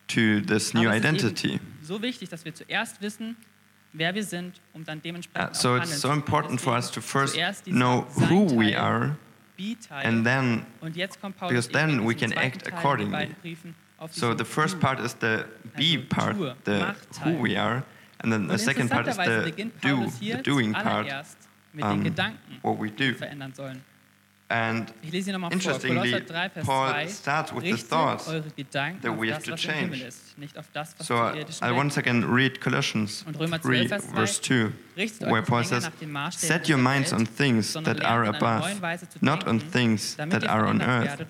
to 0.09 0.41
this 0.41 0.73
new 0.73 0.89
identity. 0.89 1.61
so 1.83 2.01
wichtig, 2.01 2.31
dass 2.31 2.47
wir 2.47 2.55
zuerst 2.55 3.03
wissen, 3.03 3.37
wer 3.93 4.15
wir 4.15 4.25
sind, 4.25 4.61
um 4.75 4.85
dann 4.85 5.01
dementsprechend 5.03 5.51
uh, 5.51 5.55
so 5.55 5.71
auch 5.71 5.83
it's 5.83 6.01
so 6.01 6.13
important 6.13 6.61
for 6.61 6.77
us 6.77 6.91
to 6.91 7.01
first 7.01 7.37
know 7.67 8.07
who 8.29 8.47
we 8.57 8.77
are 8.77 9.17
and 10.05 10.25
then 10.25 10.65
because 11.49 11.69
then 11.69 12.05
we 12.05 12.15
can 12.15 12.33
act 12.35 12.67
accordingly. 12.67 13.35
So 14.11 14.33
the 14.33 14.45
first 14.45 14.79
part 14.79 15.01
is 15.01 15.15
the 15.15 15.47
be 15.77 15.99
part, 15.99 16.37
the 16.65 16.95
who 17.25 17.37
we 17.39 17.57
are, 17.57 17.83
and 18.21 18.33
then 18.33 18.47
the 18.47 18.59
second 18.59 18.91
part 18.91 19.09
is 19.09 19.17
the 19.17 19.71
do, 19.81 20.07
the 20.21 20.43
doing 20.43 20.73
part, 20.73 21.09
um, 21.83 22.15
what 22.63 22.79
we 22.79 22.91
do. 22.91 23.17
And 24.51 24.95
ich 25.03 25.13
lese 25.13 25.31
nochmal 25.31 25.51
vor, 25.51 25.79
3, 25.79 26.49
Vers 26.49 26.67
Paul 26.67 26.93
2, 27.05 27.09
starts 27.09 27.53
with 27.53 27.65
the 27.65 27.77
thought 27.77 28.25
that 29.03 29.19
we 29.19 29.31
have 29.31 29.45
das, 29.45 29.45
to 29.45 29.57
change. 29.57 30.03
Ist, 30.03 30.35
das, 30.73 30.95
so 31.01 31.17
I 31.61 31.71
once 31.71 31.99
again 31.99 32.25
read 32.25 32.59
Colossians 32.59 33.27
3, 33.27 33.89
verse 34.15 34.41
2, 34.41 34.73
where 35.27 35.43
Paul 35.43 35.65
says, 35.65 35.91
Set 36.31 36.67
your 36.67 36.79
minds 36.79 37.13
on 37.13 37.27
things 37.27 37.75
that 37.75 38.03
are 38.03 38.25
above, 38.25 38.81
not 39.21 39.47
on 39.47 39.61
things 39.61 40.17
that 40.17 40.45
are 40.45 40.65
on 40.67 40.81
earth. 40.81 41.27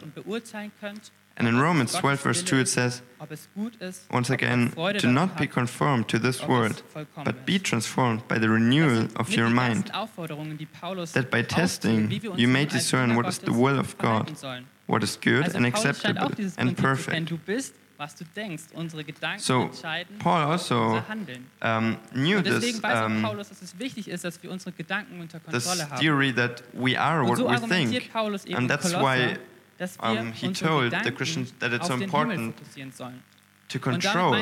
And 1.39 1.47
in 1.47 1.59
Romans 1.61 1.95
12, 1.95 2.21
verse 2.21 2.43
2, 2.43 2.59
it 2.59 2.69
says, 2.69 3.01
Once 4.11 4.29
again, 4.29 4.73
do 4.99 5.13
not 5.13 5.39
be 5.39 5.47
conformed 5.47 6.09
to 6.09 6.19
this 6.19 6.47
world, 6.47 6.83
but 7.25 7.47
be 7.47 7.61
transformed 7.61 8.27
by 8.27 8.39
the 8.39 8.49
renewal 8.49 9.07
of 9.15 9.31
your 9.33 9.49
mind, 9.49 9.87
that 11.13 11.29
by 11.31 11.43
testing 11.43 12.11
you 12.37 12.49
may 12.49 12.65
discern 12.65 13.15
what 13.15 13.27
is 13.27 13.39
the 13.39 13.53
will 13.53 13.79
of 13.79 13.97
God, 13.99 14.37
what 14.87 15.05
is 15.05 15.17
good 15.17 15.55
and 15.55 15.65
acceptable 15.65 16.33
and 16.57 16.77
perfect. 16.77 17.33
So, 19.39 19.71
Paul 20.21 20.51
also 20.53 21.03
um, 21.63 21.99
knew 22.15 22.41
this, 22.41 22.85
um, 22.85 23.45
this 25.49 25.83
theory 25.99 26.31
that 26.31 26.63
we 26.75 26.95
are 26.95 27.25
what 27.25 27.39
we 27.39 27.57
think. 27.69 28.09
And 28.55 28.71
that's 28.71 28.95
why 28.95 29.39
dass 29.79 29.97
wir 29.99 30.21
um, 30.21 30.33
he 30.33 30.53
told 30.53 30.93
the 30.93 31.13
Christians 31.13 31.55
that 31.61 31.73
it's 31.73 31.87
so 31.87 31.95
important 31.95 32.55
to 33.69 33.79
control 33.79 34.33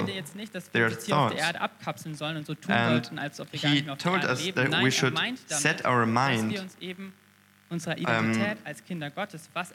their 0.72 0.90
thoughts. 0.90 1.36
So 3.32 3.44
he 3.52 3.82
told 3.98 4.24
us 4.24 4.50
that 4.54 4.82
we 4.82 4.90
should 4.90 5.18
set 5.46 5.84
our 5.84 6.06
mind 6.06 6.58
um, 8.06 8.42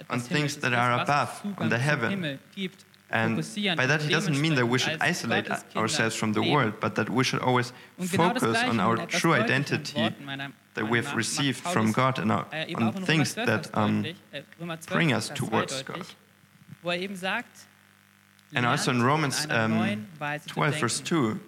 on 0.09 0.19
things 0.19 0.57
that 0.57 0.73
are 0.73 1.01
above, 1.01 1.43
on 1.57 1.69
the 1.69 1.77
heaven. 1.77 2.39
And 3.13 3.35
by 3.75 3.85
that, 3.87 4.01
he 4.01 4.09
doesn't 4.09 4.39
mean 4.39 4.55
that 4.55 4.65
we 4.65 4.79
should 4.79 4.97
isolate 5.01 5.49
ourselves 5.75 6.15
from 6.15 6.31
the 6.31 6.41
world, 6.41 6.79
but 6.79 6.95
that 6.95 7.09
we 7.09 7.23
should 7.25 7.41
always 7.41 7.73
focus 7.99 8.57
on 8.63 8.79
our 8.79 9.05
true 9.05 9.33
identity 9.33 10.15
that 10.73 10.89
we've 10.89 11.13
received 11.13 11.59
from 11.59 11.91
God 11.91 12.17
and, 12.19 12.31
are, 12.31 12.45
things 13.05 13.33
that 13.35 13.69
um, 13.75 14.05
bring 14.87 15.11
us 15.13 15.29
towards 15.29 15.83
God. 15.83 16.05
And 18.53 18.65
also 18.65 18.91
in 18.91 19.01
Romans 19.03 19.47
um, 19.49 20.07
12, 20.47 20.75
verse 20.79 20.99
2, 20.99 21.39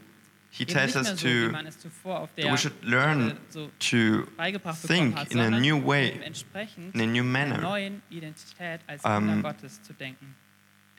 he 0.52 0.66
tells 0.66 0.96
us 0.96 1.20
to 1.22 1.52
that 1.52 2.52
we 2.52 2.58
should 2.58 2.84
learn 2.86 3.40
to 3.80 4.28
think 4.76 5.32
in 5.32 5.40
a 5.40 5.50
new 5.60 5.78
way, 5.78 6.20
in 6.94 7.02
a 7.02 7.08
new 7.08 7.24
manner, 7.24 7.90
um, 9.04 9.44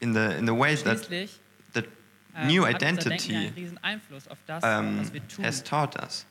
in 0.01 0.13
the 0.13 0.37
in 0.37 0.45
the 0.47 0.55
ways 0.55 0.83
that 0.83 1.09
that 1.73 1.87
new 2.45 2.65
identity 2.67 3.53
um, 4.63 5.09
has 5.39 5.63
taught 5.63 5.97
us. 5.97 6.27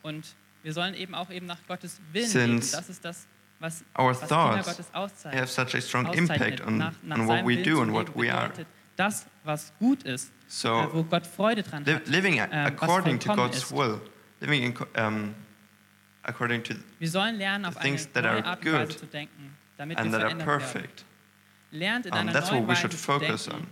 Wir 0.64 0.74
sollen 0.74 0.94
eben 0.96 1.14
auch 1.14 1.30
eben 1.30 1.46
nach 1.46 1.60
Gottes 1.68 2.00
Willen 2.12 2.34
leben. 2.34 2.60
Das 2.72 2.90
ist 2.90 3.04
das, 3.04 3.28
was, 3.60 3.84
our 3.98 4.12
was 4.12 4.20
Kinder 4.22 4.64
Gottes 4.64 4.94
auszeichnet. 4.94 5.42
have 5.42 5.52
such 5.52 5.76
a 5.76 5.82
strong 5.82 6.14
impact 6.14 6.62
on, 6.62 6.78
nach, 6.78 6.94
nach 7.04 7.20
on 7.20 7.28
what 7.28 7.46
we 7.46 7.62
do 7.62 7.82
and 7.82 7.92
what 7.92 8.16
we 8.16 8.34
are. 8.34 8.52
Das, 8.96 9.26
was 9.44 9.74
gut 9.80 10.04
ist, 10.04 10.32
so, 10.48 10.70
äh, 10.70 10.94
wo 10.94 11.04
Gott 11.04 11.26
Freude 11.26 11.64
dran 11.64 11.86
hat, 11.86 12.08
living 12.08 12.36
ähm, 12.36 12.50
according 12.52 13.20
to 13.20 13.36
God's 13.36 13.58
ist. 13.58 13.72
will, 13.72 14.00
living 14.40 14.64
in, 14.64 14.78
um, 15.04 15.34
according 16.22 16.64
to 16.64 16.76
wir 17.00 17.10
sollen 17.10 17.38
lernen, 17.38 17.66
auf 17.66 17.76
things 17.76 18.08
eine 18.14 18.14
that 18.14 18.46
are 18.46 18.58
good 18.58 18.92
zu 18.92 19.08
denken, 19.08 19.58
damit 19.78 19.98
and 19.98 20.14
that 20.14 20.24
are 20.24 20.36
perfect. 20.36 21.04
Werden. 21.72 21.80
Lernt 21.80 22.06
in 22.06 22.14
um, 22.14 22.20
einer 22.20 22.32
that's 22.32 22.52
what 22.52 22.68
we 22.68 22.76
should 22.76 22.94
focus 22.94 23.46
denken, 23.46 23.64
on. 23.64 23.68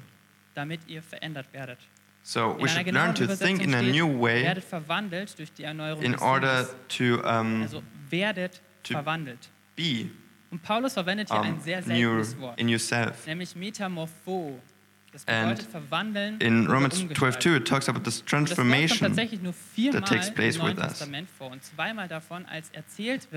damit 0.55 0.81
ihr 0.87 1.03
verändert 1.03 1.53
werdet. 1.53 1.79
So 2.23 2.55
we 2.59 2.69
should 2.69 2.93
learn 2.93 3.13
to 3.15 3.35
think 3.35 3.61
in 3.61 3.73
a 3.73 3.81
new 3.81 4.05
way 4.05 4.45
in 6.01 6.15
order 6.15 6.67
to, 6.89 7.21
um, 7.25 7.67
to 8.83 9.03
be 9.75 10.11
um, 10.51 10.59
ein 11.31 11.59
sehr 11.59 11.81
in 12.57 12.69
yourself. 12.69 13.27
And. 15.27 15.59
In 16.39 16.67
Romans 16.67 17.03
12:2 17.03 17.55
it 17.57 17.65
talks 17.65 17.89
about 17.89 18.05
this 18.05 18.21
transformation 18.21 19.13
that 19.13 20.05
takes 20.05 20.29
place 20.29 20.57
with 20.57 20.79
us. 20.79 21.01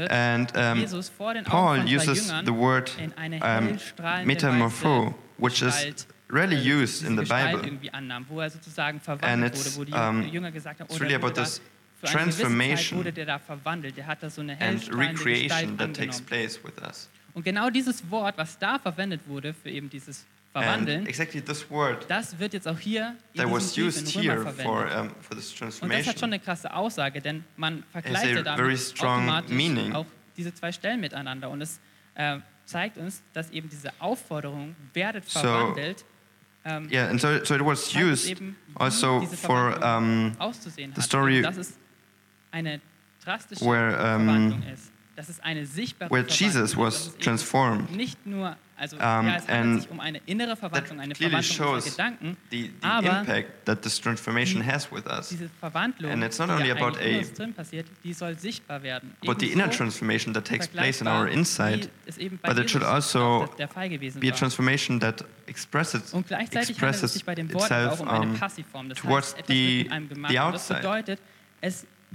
And 0.09 0.57
um, 0.57 0.85
Paul 1.47 1.79
uses 1.79 2.33
the 2.45 2.53
word 2.53 2.91
um, 3.43 3.79
metamorpho, 4.25 5.15
which 5.37 5.63
is 5.63 6.07
rarely 6.35 6.57
äh, 6.57 6.83
used 6.83 7.03
in 7.03 7.17
the 7.17 7.25
Bible. 7.25 7.79
annahm, 7.93 8.27
wo 8.29 8.41
er 8.41 8.51
sozusagen 8.51 9.01
And 9.21 9.45
it's, 9.45 9.77
wurde, 9.77 9.93
um, 9.93 10.23
it's 10.23 11.01
really 11.01 11.15
about 11.15 11.35
this 11.35 11.61
transformation 12.03 13.03
so 13.03 14.41
and 14.43 14.95
recreation 14.95 15.77
that 15.79 15.95
takes 15.95 16.21
place 16.21 16.63
with 16.63 16.79
us. 16.83 17.09
Und 17.35 17.45
genau 17.45 17.71
dieses 17.71 18.09
Wort, 18.11 18.37
was 18.39 18.59
da 18.59 18.79
verwendet 18.79 19.23
wurde 19.27 19.55
für 19.55 19.71
eben 19.71 19.89
dieses 19.91 20.25
And 20.53 20.65
Verwandeln, 20.65 21.07
exactly 21.07 21.41
this 21.41 21.69
word 21.69 22.09
das 22.09 22.39
wird 22.39 22.53
jetzt 22.53 22.69
auch 22.69 22.79
hier 22.79 23.17
in 23.33 23.41
that 23.43 23.51
was 23.51 23.73
diesem 23.73 23.87
Brief 23.87 23.97
used 23.97 24.17
in 24.17 24.21
Römer 24.21 24.35
here 24.35 24.53
for, 24.63 24.87
verwendet. 24.87 25.01
um, 25.01 25.11
for 25.21 25.37
this 25.37 25.51
Und 25.51 25.91
das 25.91 26.07
hat 26.07 26.19
schon 26.21 26.31
transformation 26.31 26.33
eine 26.33 26.39
krasse 26.39 26.73
Aussage, 26.73 27.21
denn 27.21 27.45
man 27.57 27.83
a 27.93 28.01
vergleicht 28.01 28.37
ja 28.37 28.57
very 28.57 28.75
damit 28.75 28.81
strong 28.81 29.23
automatisch 29.23 29.51
meaning. 29.51 29.93
auch 29.95 30.07
diese 30.37 30.55
zwei 30.55 30.71
Stellen 30.73 31.01
miteinander. 31.01 31.51
Und 31.51 31.61
es 31.61 31.81
äh, 32.15 32.39
zeigt 32.67 32.99
uns, 32.99 33.23
dass 33.33 33.51
eben 33.51 33.69
diese 33.69 33.93
Aufforderung, 33.99 34.77
werdet 34.93 35.29
So, 35.29 35.41
verwandelt, 35.41 36.03
ähm, 36.03 36.14
Yeah, 36.65 37.11
and 37.11 37.21
so, 37.21 37.45
so 37.45 37.55
it 37.55 37.63
was 37.63 37.95
used 37.95 38.41
also 38.77 39.21
for 39.21 39.75
um, 39.85 40.35
the 40.95 41.03
story 41.03 41.39
Und 41.39 41.43
dass 41.45 41.59
es 41.59 41.79
eine 42.53 42.81
drastische 43.23 43.65
where, 43.65 43.99
um, 45.17 45.29
ist. 45.29 45.45
Eine 45.45 45.67
sichtbare 45.67 46.11
where 46.11 46.27
Jesus 46.29 46.77
was 46.77 46.95
dass 46.95 47.07
es 47.07 47.13
eben 47.15 47.23
transformed. 47.23 47.91
Nicht 47.97 48.27
nur, 48.27 48.57
also 48.77 48.97
Um, 48.97 49.03
and 49.47 49.89
um 49.91 50.01
eine 50.01 50.21
innere 50.27 50.57
Verwandlung, 50.57 50.99
eine 51.01 51.15
clearly 51.15 51.43
shows 51.43 51.85
Gedanken, 51.85 52.37
the, 52.51 52.71
the 52.83 53.07
impact 53.07 53.65
that 53.67 53.83
this 53.83 54.01
transformation 54.01 54.65
has 54.67 54.91
with 54.91 55.07
us. 55.07 55.33
And 55.63 56.25
it's 56.25 56.39
not 56.39 56.51
only 56.51 56.71
about 56.73 56.99
a- 56.99 57.23
passiert, 57.57 57.87
die 58.03 58.13
soll 58.13 58.37
sichtbar 58.37 58.83
werden. 58.83 59.15
But 59.25 59.41
the 59.41 59.53
inner 59.53 59.71
transformation 59.71 60.35
that 60.35 60.45
takes 60.45 60.67
place 60.67 61.01
in 61.01 61.07
our 61.07 61.29
inside, 61.29 61.89
eben 62.19 62.39
bei 62.43 62.49
but 62.49 62.59
it 62.59 62.69
should 62.71 62.83
also 62.85 63.49
der 63.59 63.69
Fall 63.69 63.89
gewesen 63.89 64.21
be 64.21 64.29
a 64.29 64.33
transformation 64.35 64.99
that 65.01 65.25
expresses, 65.47 66.13
Und 66.13 66.27
gleichzeitig 66.27 66.77
handelt 66.81 66.95
es 66.97 67.03
expresses 67.03 67.13
sich 67.15 67.25
bei 67.25 67.35
dem 67.37 67.53
Wort 67.55 67.71
aber 67.71 67.87
auch 67.87 67.93
itself 67.93 68.01
um 68.01 68.09
eine 68.09 68.31
um, 68.33 68.39
Passivform. 68.39 68.89
Das 68.89 68.99
towards 68.99 69.37
the- 69.47 69.77
wird 69.77 69.83
mit 69.85 69.93
einem 69.93 70.09
gemacht. 70.09 70.33
the 70.33 70.39
outside. 70.41 71.19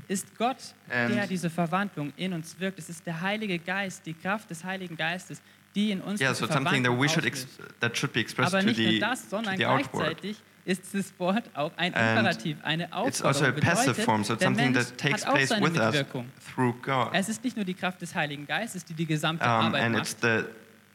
Ist 0.07 0.37
Gott, 0.37 0.57
And- 0.89 1.15
der 1.15 1.27
diese 1.27 1.49
Verwandlung 1.49 2.13
in 2.17 2.33
uns 2.33 2.59
wirkt. 2.59 2.79
Es 2.79 2.89
ist 2.89 3.05
der 3.05 3.21
Heilige 3.21 3.59
Geist, 3.59 4.05
die 4.05 4.13
Kraft 4.13 4.49
des 4.49 4.63
Heiligen 4.63 4.95
Geistes, 4.95 5.41
die 5.75 5.91
in 5.91 6.01
uns 6.01 6.19
yeah, 6.19 6.33
so 6.33 6.47
something 6.47 6.83
that 6.83 6.97
we 6.99 7.07
should 7.07 7.31
that 7.79 7.97
should 7.97 8.11
be 8.13 8.19
expressed 8.19 8.53
Aber 8.53 8.61
to 8.63 8.67
nicht 8.67 8.79
nur 8.79 8.99
das, 8.99 9.29
sondern 9.29 9.55
gleichzeitig 9.55 10.37
ist 10.65 10.83
dieses 10.93 11.17
Wort 11.19 11.49
auch 11.53 11.71
ein 11.77 11.93
Imperativ, 11.93 12.57
eine 12.63 12.85
It's 13.05 13.21
also 13.21 13.45
a 13.45 13.49
Aufforderung. 13.49 13.59
passive 13.61 13.89
Bedeutet, 13.91 14.05
form, 14.05 14.23
so 14.23 14.33
it's 14.33 14.43
something 14.43 14.73
that 14.73 14.97
takes 14.97 15.23
place 15.23 15.51
with 15.51 15.77
us 15.79 16.05
through 16.53 16.73
God. 16.81 17.09
Es 17.13 17.29
ist 17.29 17.43
nicht 17.43 17.55
nur 17.55 17.65
die 17.65 17.73
Kraft 17.73 18.01
des 18.01 18.13
Heiligen 18.13 18.45
Geistes, 18.45 18.83
die 18.85 18.93
die 18.93 19.05
gesamte 19.05 19.43
Um, 19.45 19.49
Arbeit 19.51 19.83
and 19.83 19.95
macht. 19.95 20.17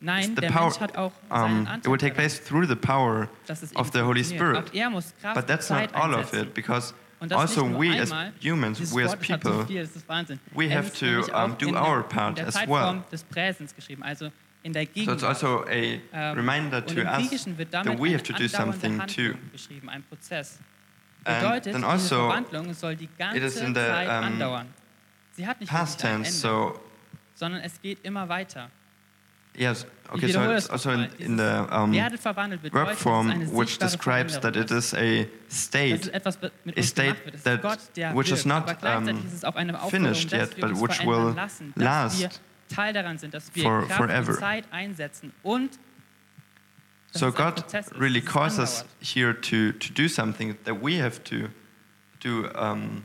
Nein, 0.01 0.35
der 0.35 0.51
power. 0.51 0.65
Mensch 0.65 0.81
hat 0.81 0.97
auch 0.97 1.13
seinen 1.31 1.61
Um, 1.63 1.67
Anteil 1.67 1.79
it 1.79 1.87
will 1.87 1.99
take 1.99 2.15
place 2.15 2.43
through 2.43 2.67
the 2.67 2.77
power 2.77 3.29
of 3.75 3.91
the 3.93 4.01
Holy. 4.01 4.23
Spirit. 4.23 4.71
Er 4.75 4.91
But 5.35 5.47
that's 5.47 5.71
not 5.71 5.95
all 5.95 6.15
of 6.15 6.33
it, 6.35 6.53
because 6.53 6.93
das 6.93 6.95
also 7.31 7.65
we 7.65 7.99
as 7.99 8.13
humans, 8.41 8.79
we 8.79 8.85
as 8.85 8.93
Wort 8.93 9.29
hat 9.29 9.43
so 9.43 9.51
people, 9.51 9.67
viel, 9.67 9.83
das 9.83 9.97
ist 9.97 10.09
Wahnsinn. 10.09 10.39
we 10.55 10.69
have 10.69 10.93
to, 10.93 11.23
um, 11.33 11.57
do 11.59 11.75
our 11.77 12.03
part 12.03 12.39
as 12.41 12.55
well. 12.67 13.03
des 13.11 13.23
Präsens 13.25 13.75
geschrieben, 13.75 14.03
also 14.03 14.31
in 14.63 14.73
der 14.73 14.87
So 14.95 15.13
it's 15.13 15.25
also 15.25 15.65
a 15.67 16.01
Ähm, 16.13 16.37
reminder 16.37 16.85
to 16.85 17.01
us 17.03 17.17
Griechischen 17.19 17.59
wird 17.59 17.73
damit 17.73 17.93
that 17.93 18.03
we 18.03 18.13
have 18.13 18.23
to 18.23 18.33
do 18.33 18.49
something 18.49 18.99
too. 19.07 19.35
beschrieben, 19.53 19.89
ein 19.89 20.03
Prozess. 20.03 20.59
And 21.27 21.63
then 21.65 21.85
also 21.85 22.29
Verwandlung 22.29 22.75
soll 22.75 22.97
die 22.97 23.09
ganze 23.19 23.39
is 23.39 23.57
in 23.57 23.75
the, 23.75 23.81
um, 23.81 24.09
andauern. 24.09 24.67
Sie 25.33 25.47
hat 25.47 25.61
nicht 25.61 25.71
Past 25.71 26.01
tense, 26.01 26.33
so 26.33 26.81
sondern 27.35 27.63
es 27.63 27.81
geht 27.81 28.05
immer 28.05 28.29
weiter. 28.29 28.71
Yes, 29.57 29.87
okay, 30.11 30.29
so 30.31 30.41
it's 30.53 30.69
also 30.71 30.91
in, 30.91 31.09
in 31.19 31.37
the 31.39 31.67
um, 31.71 31.93
Werdet 31.93 32.21
verwandelt 32.21 32.63
bedeutet, 32.63 32.87
verb 32.87 32.97
form 32.97 33.31
which 33.53 33.79
describes 33.79 34.39
that 34.41 34.57
it 34.57 34.71
is 34.71 34.95
a 34.95 35.27
state 35.49 35.95
es 36.03 36.09
etwas 36.09 36.39
mit 36.65 36.79
a 36.79 36.83
state 36.83 37.15
gemacht 37.15 37.45
wird. 37.45 37.65
Es 37.65 37.83
ist 37.83 37.95
that- 37.95 38.17
which 38.17 38.31
is 38.31 38.45
not, 38.45 38.65
um, 38.85 39.09
ist 39.27 39.35
es 39.35 39.45
auch 39.45 39.57
eine 39.57 39.75
Aufforderung, 39.81 40.15
finished 40.15 40.33
yet, 40.33 40.61
but 40.61 40.71
which 40.81 41.01
will 41.07 41.35
last 41.77 42.21
wir 42.21 42.31
Teil 42.75 42.93
daran 42.93 43.19
sind, 43.19 43.35
dass 43.35 43.55
wir 43.55 43.63
for 43.63 43.83
forever. 43.89 44.33
und 44.33 44.39
Zeit 44.41 44.65
einsetzen 44.73 45.33
und 45.43 45.71
dass 47.13 47.21
So 47.21 47.31
God 47.31 47.65
really 47.99 48.21
calls 48.21 48.59
us 48.59 48.85
here 49.01 49.35
to, 49.41 49.73
to 49.73 49.93
do 49.93 50.09
something 50.09 50.57
that 50.65 50.83
we 50.83 51.01
have 51.01 51.23
to 51.25 51.49
do. 52.21 52.49
Um, 52.59 53.03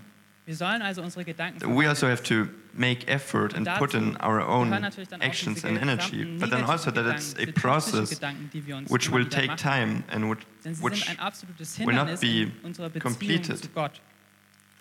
Wir 0.49 0.55
sollen 0.55 0.81
also 0.81 1.03
unsere 1.03 1.23
Gedanken 1.23 1.59
that 1.59 1.69
we 1.69 1.87
also 1.87 2.07
have 2.07 2.23
to 2.23 2.47
make 2.73 3.07
effort 3.07 3.53
and 3.53 3.67
put 3.77 3.93
in 3.93 4.17
our 4.19 4.39
own 4.39 4.71
natürlich 4.71 5.07
dann 5.07 5.21
auch 5.21 5.25
actions 5.25 5.63
and 5.63 5.79
energy, 5.79 6.25
but 6.39 6.49
then 6.49 6.63
also 6.63 6.89
that 6.89 7.05
it's 7.05 7.35
a 7.35 7.51
process 7.51 8.09
Gedanken, 8.09 8.49
die 8.51 8.65
wir 8.65 8.77
uns 8.77 8.89
which 8.89 9.11
will 9.11 9.29
take 9.29 9.55
time 9.57 10.03
and 10.11 10.27
which 10.27 10.39
sind 10.61 11.07
ein 11.07 11.19
absolutes 11.19 11.77
will 11.77 11.93
not 11.93 12.19
be 12.19 12.41
in 12.41 12.51
unserer 12.63 12.89
Beziehung 12.89 13.13
completed. 13.13 13.69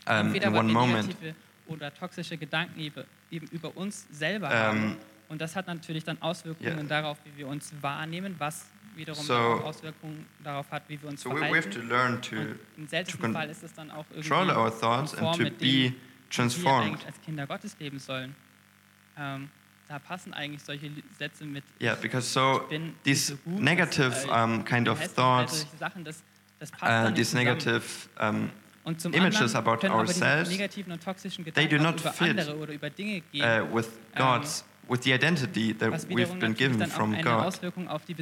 um, 0.07 0.35
in 0.35 0.55
one 0.55 0.73
moment. 0.73 1.15
oder 1.67 1.93
toxische 1.93 2.39
Gedanken 2.39 2.81
eben, 2.81 3.05
über 3.51 3.77
uns 3.77 4.07
selber 4.11 4.49
Ähm, 4.49 4.55
haben. 4.55 4.97
Und 5.29 5.43
das 5.43 5.55
hat 5.55 5.67
natürlich 5.67 6.03
dann 6.03 6.17
Auswirkungen 6.23 6.79
ja. 6.79 6.85
darauf, 6.85 7.19
wie 7.27 7.41
wir 7.41 7.47
uns 7.47 7.75
wahrnehmen, 7.83 8.37
was 8.39 8.65
wiederum 8.99 9.25
So- 9.25 9.35
Auswirkungen 9.35 10.27
darauf 10.45 10.71
hat, 10.71 10.83
wie 10.89 11.01
wir 11.01 11.09
uns 11.09 11.23
So 11.23 11.31
we, 11.31 11.41
we 11.41 11.57
have 11.57 11.71
to 11.71 11.81
verhalten. 11.81 11.89
learn 11.89 12.23
to 12.23 12.37
Und 12.37 12.59
im 12.77 12.87
seltensten 12.89 13.33
Fall 13.33 13.49
ist 13.49 13.63
es 13.63 13.73
dann 13.73 13.91
auch 13.91 14.05
irgendwie 14.11 14.29
control 14.29 14.57
our 14.57 14.71
thoughts 14.81 15.15
and 15.15 15.35
to 15.37 15.43
mit 15.45 15.53
dem, 15.53 15.59
be 15.59 15.65
wie 15.65 15.83
wir 15.91 15.95
transformed. 16.31 17.07
als 17.07 17.21
Kinder 17.23 17.47
Gottes 17.47 17.77
leben 17.79 17.99
sollen. 17.99 18.35
Ähm, 19.17 19.49
da 19.89 19.99
passen 19.99 20.35
eigentlich 20.35 20.63
solche 20.63 20.91
Sätze 21.19 21.45
mit 21.47 21.65
Yeah, 21.81 21.95
because 21.95 22.29
so 22.29 22.63
bin 22.69 22.95
these 23.05 23.33
so 23.33 23.37
gut, 23.51 23.61
negative 23.63 24.11
das, 24.11 24.25
äh, 24.27 24.29
um, 24.45 24.65
kind 24.65 24.89
of 24.89 25.01
thoughts, 25.15 25.67
Sachen, 25.79 26.05
das, 26.05 26.23
das 26.59 26.71
uh, 26.73 27.11
these 27.15 27.31
zusammen. 27.31 27.45
negative 27.47 27.83
um, 28.21 28.51
Und 28.85 29.01
zum 29.01 29.13
images 29.15 29.55
anderen 29.55 29.57
about 29.57 29.89
ourselves, 29.89 30.51
negativen 30.51 30.93
und 30.93 31.03
toxischen 31.03 31.43
they 31.45 31.67
Gedanken 31.67 31.79
do 31.83 31.89
auch 31.89 31.93
not 32.07 32.15
fit, 32.15 32.31
andere 32.39 32.57
oder 32.59 32.73
über 32.75 32.91
Dinge 32.91 33.23
gehen, 33.33 33.43
uh, 33.63 33.75
with 33.75 33.89
God's, 34.15 34.65
with 34.89 35.03
the 35.05 35.13
identity 35.13 35.75
that 35.75 35.93
we've 36.09 36.39
been 36.39 36.55
given 36.55 36.87
from 36.87 37.15
God. 37.23 37.47
Auf 37.89 38.05
die 38.07 38.17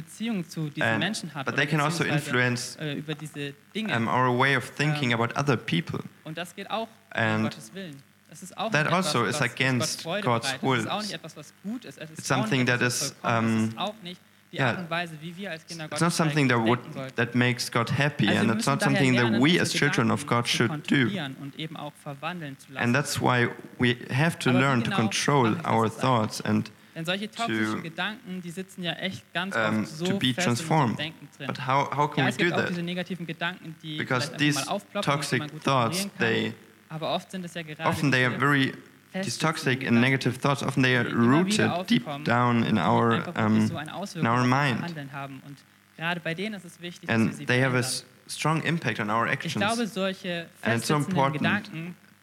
zu 0.47 0.71
And- 0.81 1.45
but 1.45 1.55
they 1.55 1.65
can 1.65 1.79
also 1.79 2.03
influence 2.03 2.75
äh, 2.79 2.93
über 2.93 3.15
diese 3.15 3.53
Dinge. 3.73 3.95
um, 3.95 4.07
our 4.07 4.37
way 4.37 4.55
of 4.55 4.69
thinking 4.75 5.11
Ähm, 5.11 5.21
about 5.21 5.39
other 5.39 5.57
people. 5.57 5.99
und 6.23 6.37
das 6.37 6.55
geht 6.55 6.69
auch 6.69 6.87
and 7.11 7.37
um 7.37 7.43
Gottes 7.43 7.73
Willen. 7.73 8.03
Das 8.29 8.43
ist 8.43 8.57
auch 8.57 8.71
that 8.71 8.87
etwas, 8.87 9.07
also 9.15 9.25
is 9.25 9.41
against 9.41 10.03
God's 10.03 10.53
will. 10.61 10.75
Das 10.77 10.85
ist 10.85 10.91
auch 10.91 11.01
nicht 11.01 11.13
etwas, 11.13 11.37
was 11.37 11.53
gut 11.63 11.85
ist. 11.85 11.97
Es 11.97 12.09
ist 12.11 12.19
It's 12.19 12.27
something 12.27 12.65
that 12.65 12.81
is, 12.81 13.15
vollkommen 13.21 13.57
ist. 13.57 13.63
Es 13.63 13.63
um, 13.63 13.69
ist 13.69 13.77
auch 13.77 13.95
nicht 14.03 14.21
die 14.51 14.57
yeah. 14.57 14.69
Art 14.69 14.79
und 14.79 14.89
Weise, 14.89 15.13
wie 15.21 15.35
wir 15.35 15.51
als 15.51 15.65
Kinder 15.65 15.85
It's 15.91 16.01
not 16.01 16.13
something 16.13 16.47
that 16.49 16.59
would 16.59 16.79
that 17.15 17.35
makes 17.35 17.71
God 17.71 17.89
happy, 17.89 18.29
and 18.29 18.49
it's 18.51 18.65
not 18.65 18.81
something 18.81 19.15
that 19.15 19.41
we 19.41 19.59
as 19.59 19.71
children 19.73 20.09
of 20.11 20.25
God 20.25 20.47
should 20.47 20.69
do. 20.89 20.95
kontrollieren 20.95 21.35
und 21.41 21.59
eben 21.59 21.75
auch 21.75 21.93
verwandeln 22.01 22.57
zu 22.57 22.71
lassen. 22.71 22.83
And 22.83 22.95
that's 22.95 23.19
why 23.21 23.49
we 23.77 23.97
have 24.13 24.39
to 24.39 24.51
learn 24.51 24.83
to 24.83 24.91
control 24.91 25.51
mache 25.51 25.57
ich 25.57 25.63
das 25.63 25.73
our 25.73 25.89
thoughts 25.99 26.41
and 26.41 26.71
Denn 26.97 27.05
solche 27.05 27.29
toxischen 27.29 27.75
to, 27.75 27.81
Gedanken, 27.83 28.41
die 28.41 28.49
sitzen 28.49 28.81
ja 28.81 28.93
echt 28.93 29.31
ganz 29.31 29.55
um, 29.55 29.83
oft 29.83 29.87
so 29.87 30.05
to 30.05 30.17
be 30.17 30.33
fest 30.33 30.37
in 30.39 30.43
transformed. 30.45 30.97
Denken 30.97 31.27
drin. 31.37 31.45
But 31.45 31.67
how, 31.67 31.91
how 31.95 32.09
ja, 32.09 32.15
can 32.15 32.25
we 32.25 32.29
es 32.29 32.37
do 32.37 32.43
gibt 32.43 32.53
auch 32.53 32.57
that? 32.57 32.69
diese 32.69 32.81
negativen 32.81 33.27
Gedanken, 33.27 33.75
die 33.83 33.97
Because 33.97 34.27
vielleicht 34.27 34.39
these 34.39 34.65
mal 34.65 34.71
aufploppen 34.71 34.97
und 34.97 35.05
die 35.05 35.19
toxic 35.19 35.39
man 35.39 35.49
gut 35.51 35.63
thoughts, 35.63 36.01
kann. 36.01 36.11
they 36.19 36.53
Aber 36.89 37.13
oft 37.13 37.29
sind 37.29 37.45
es 37.45 37.53
ja 37.53 37.61
gerade 37.61 37.87
often 37.87 38.11
they 38.11 38.25
are 38.25 38.39
very 38.39 38.73
these 39.23 39.37
toxic 39.37 39.85
and 39.85 39.99
negative 40.01 40.37
thoughts 40.37 40.63
often 40.63 40.83
they 40.83 40.95
are 40.95 41.03
die 41.03 41.11
immer 41.11 41.45
wieder 41.45 41.69
rooted 41.69 41.89
deep 41.89 42.05
down 42.23 42.63
in 42.63 42.77
our 42.77 43.23
um, 43.37 43.69
in 44.15 44.27
our 44.27 44.43
mind, 44.43 44.81
Handeln 44.81 45.11
haben. 45.11 45.41
Und 45.45 45.57
gerade 45.95 46.19
bei 46.19 46.33
denen 46.33 46.55
ist 46.55 46.65
es 46.65 46.81
wichtig, 46.81 47.07
dass 47.07 47.17
wir 47.17 47.25
and 47.25 47.47
they 47.47 47.61
have 47.61 47.75
a 47.77 47.83
strong 48.29 48.61
impact 48.63 48.99
on 48.99 49.09
our 49.09 49.27
actions. 49.27 49.55
And 49.63 50.77
it's 50.77 50.87
so 50.87 50.95
important 50.95 51.43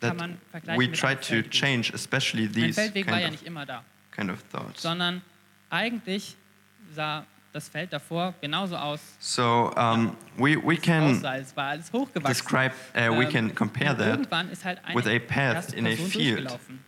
that 0.00 0.76
we 0.76 0.88
try 0.88 1.14
to 1.14 1.42
change, 1.42 1.92
especially 1.94 2.46
these 2.46 2.74
Feldweg 2.74 3.06
war 3.06 3.18
ja 3.18 3.28
kind 3.28 3.34
of, 3.34 3.40
nicht 3.40 3.46
immer 3.46 3.66
da, 3.66 3.84
kind 4.10 4.30
of 4.30 4.42
thoughts. 4.50 4.82
sondern 4.82 5.22
eigentlich 5.70 6.36
sah 6.94 7.26
das 7.54 7.68
Feld 7.68 7.92
davor 7.92 8.34
genauso 8.40 8.76
aus, 8.76 9.00
So 9.20 9.72
um, 9.76 10.16
we 10.36 10.56
we 10.56 10.76
can 10.76 11.14
aussah. 11.14 11.36
Es 11.36 11.56
war 11.56 11.68
alles 11.68 11.92
hochgewachsen. 11.92 12.34
describe, 12.34 12.74
uh, 12.94 13.16
we 13.18 13.24
Ähm, 13.24 13.30
can 13.30 13.54
compare 13.54 13.96
that. 13.96 14.06
Irgendwann 14.08 14.50
ist 14.50 14.64
halt 14.64 14.80
there. 14.84 14.94
with 14.96 15.06
a 15.06 15.18
path 15.20 15.54
erste 15.54 15.76
in 15.76 15.86
a 15.86 15.90
Person 15.90 16.10
field. 16.10 16.38
durchgelaufen. 16.38 16.84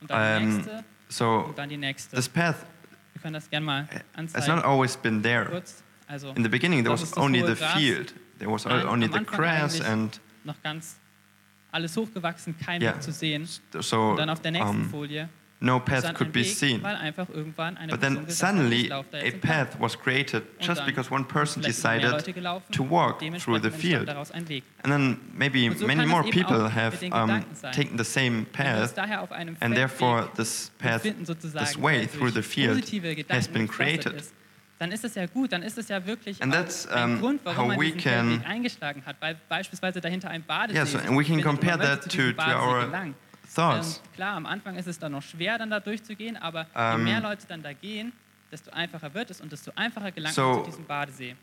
Und 0.00 0.10
dann 0.10 1.68
die 1.68 1.76
Um, 14.58 14.90
no 15.60 15.80
path 15.80 16.14
could 16.14 16.32
be 16.32 16.44
seen. 16.44 16.80
But 16.80 18.00
then 18.00 18.28
suddenly, 18.30 18.90
a 18.90 19.32
path 19.32 19.78
was 19.80 19.96
created 19.96 20.46
just 20.60 20.84
because 20.86 21.10
one 21.10 21.24
person 21.24 21.62
decided 21.62 22.34
to 22.72 22.82
walk 22.82 23.22
um, 23.22 23.34
through 23.38 23.60
the 23.60 23.70
field. 23.70 24.08
And 24.08 24.92
then 24.92 25.20
maybe 25.34 25.68
many 25.68 26.06
more 26.06 26.22
people 26.22 26.68
have 26.68 27.02
um, 27.12 27.44
taken 27.72 27.96
the 27.96 28.04
same 28.04 28.46
path, 28.46 28.96
and 29.60 29.76
therefore, 29.76 30.28
this 30.36 30.70
path, 30.78 31.02
this 31.02 31.76
way 31.76 32.06
through 32.06 32.30
the 32.30 32.42
field, 32.42 32.88
has 33.30 33.48
been 33.48 33.66
created. 33.66 34.22
dann 34.78 34.92
ist 34.92 35.04
es 35.04 35.14
ja 35.14 35.26
gut, 35.26 35.52
dann 35.52 35.62
ist 35.62 35.76
es 35.76 35.88
ja 35.88 36.04
wirklich 36.06 36.40
um, 36.40 36.52
ein 36.52 37.18
Grund, 37.18 37.40
warum 37.44 37.68
man 37.68 37.80
diesen 37.80 37.98
can, 37.98 38.40
Weg 38.40 38.46
eingeschlagen 38.46 39.04
hat, 39.04 39.16
weil 39.20 39.36
beispielsweise 39.48 40.00
dahinter 40.00 40.30
ein 40.30 40.44
Badesee 40.44 40.78
yeah, 40.78 40.86
so, 40.86 40.98
and 40.98 41.18
we 41.18 41.24
can 41.24 41.42
compare 41.42 41.76
that 41.76 42.08
to, 42.08 42.32
our 42.38 42.86
gelangen. 42.86 43.14
thoughts. 43.54 43.96
Ähm, 44.04 44.12
klar, 44.14 44.36
am 44.36 44.46
Anfang 44.46 44.76
ist 44.76 44.86
es 44.86 44.98
dann 44.98 45.12
noch 45.12 45.22
schwer, 45.22 45.58
dann 45.58 45.70
da 45.70 45.80
durchzugehen, 45.80 46.36
aber 46.36 46.62
um, 46.62 46.66
je 46.74 46.94
ähm, 46.94 47.04
mehr 47.04 47.20
Leute 47.20 47.46
dann 47.46 47.62
da 47.62 47.72
gehen, 47.72 48.12
desto 48.50 48.70
einfacher 48.70 49.12
wird 49.14 49.30
es 49.30 49.40
und 49.40 49.52
desto 49.52 49.72
einfacher 49.74 50.12
gelangt 50.12 50.34
so, 50.34 50.42
man 50.42 50.64
zu 50.64 50.70
diesem 50.70 50.84
Badesee. 50.84 51.36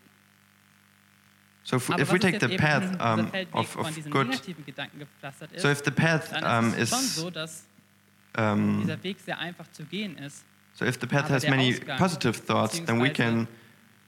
So 1.63 1.77
if, 1.77 1.89
if 1.89 2.11
we 2.11 2.19
take 2.19 2.39
the 2.39 2.57
path 2.57 2.83
um, 3.01 3.31
of, 3.51 3.75
of 3.75 4.09
good, 4.11 4.29
ist, 4.29 4.45
so 5.57 5.69
if 5.69 5.81
the 5.83 5.89
path 5.89 6.31
um, 6.43 6.75
is 6.75 7.15
so, 7.15 7.31
dass 7.31 7.65
dieser 8.35 9.03
Weg 9.03 9.19
sehr 9.19 9.39
einfach 9.39 9.65
zu 9.71 9.83
gehen 9.83 10.15
ist. 10.17 10.45
So 10.73 10.85
if 10.85 10.99
the 10.99 11.07
path 11.07 11.29
has 11.29 11.47
many 11.47 11.73
Ausgang, 11.73 11.97
positive 11.97 12.33
thoughts, 12.33 12.83
then 12.85 13.01
we 13.01 13.09
can 13.09 13.47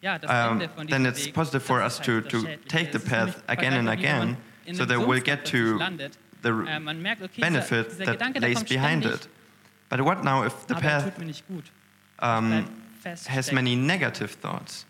ja, 0.02 0.20
um, 0.28 0.62
then 0.88 1.06
it's 1.06 1.26
Weg, 1.26 1.34
positive 1.34 1.64
for 1.64 1.82
us 1.82 1.98
halt 1.98 2.30
to, 2.30 2.42
to 2.44 2.58
take 2.68 2.92
the 2.92 3.00
path 3.00 3.42
again 3.48 3.74
and 3.74 3.90
again, 3.90 4.38
so 4.74 4.86
that 4.86 5.00
we'll 5.00 5.22
get 5.22 5.44
to 5.46 5.80
the 6.48 6.70
äh, 6.70 6.80
merkt, 6.80 7.22
okay, 7.22 7.42
benefit 7.42 7.86
dieser, 7.86 7.98
dieser 7.98 8.06
that 8.06 8.14
Gedanke, 8.14 8.40
lays 8.40 8.64
behind 8.64 9.06
it. 9.06 9.30
But 9.90 10.04
what 10.04 10.24
now 10.24 10.46
if 10.46 10.54
the 10.68 10.76
path 10.76 11.06
er 11.18 12.38
um, 12.38 12.52
er 13.04 13.16
has 13.30 13.52
many 13.52 13.76
negative 13.76 14.36
thoughts? 14.42 14.86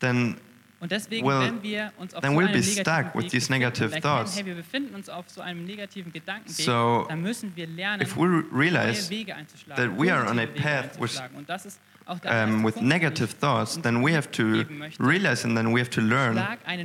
Then 0.00 0.36
Und 0.78 0.92
deswegen, 0.92 1.26
well, 1.26 1.40
wenn 1.40 1.62
wir 1.62 1.92
uns 1.96 2.14
auf 2.14 2.22
so 2.22 2.36
we'll 2.36 2.52
be 2.52 2.62
stuck 2.62 3.14
with 3.14 3.32
befinden, 3.32 3.50
negative 3.50 3.90
hey, 3.92 4.44
wir 4.44 4.54
befinden 4.54 4.94
uns 4.94 5.08
auf 5.08 5.28
so 5.28 5.40
einem 5.40 5.64
negativen 5.64 6.12
Gedankenweg, 6.12 6.64
so, 6.66 7.06
dann 7.08 7.22
müssen 7.22 7.56
wir 7.56 7.66
lernen, 7.66 8.06
neue 8.06 9.10
Wege 9.10 9.34
einzuschlagen, 9.34 9.84
that 9.84 9.98
we 9.98 10.12
are 10.12 10.28
on 10.28 10.38
a 10.38 10.46
path 10.46 10.98
Und 11.34 11.48
das 11.48 11.66
ist 11.66 11.80
auch 12.04 12.18
der 12.18 12.44
um, 12.44 12.62
with 12.62 12.74
Punkt, 12.74 12.88
negative 12.88 13.38
thoughts, 13.38 13.80
then 13.80 14.04
we 14.04 14.14
have 14.14 14.30
to 14.30 14.64
realize 14.98 15.44
and 15.44 15.56
then 15.56 15.74
we 15.74 15.80
have 15.80 15.90
to 15.90 16.00
learn 16.00 16.36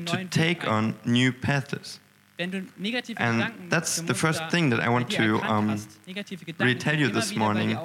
to 0.06 0.17
take 0.30 0.67
on 0.67 0.95
new 1.06 1.32
paths. 1.32 2.01
And 3.17 3.54
that's 3.69 4.01
the 4.01 4.13
first 4.13 4.41
thing 4.49 4.69
that 4.71 4.80
I 4.80 4.89
want 4.89 5.10
to 5.12 5.39
um, 5.41 5.77
really 6.60 6.75
tell 6.75 6.97
you 6.97 7.10
this 7.10 7.36
morning 7.36 7.77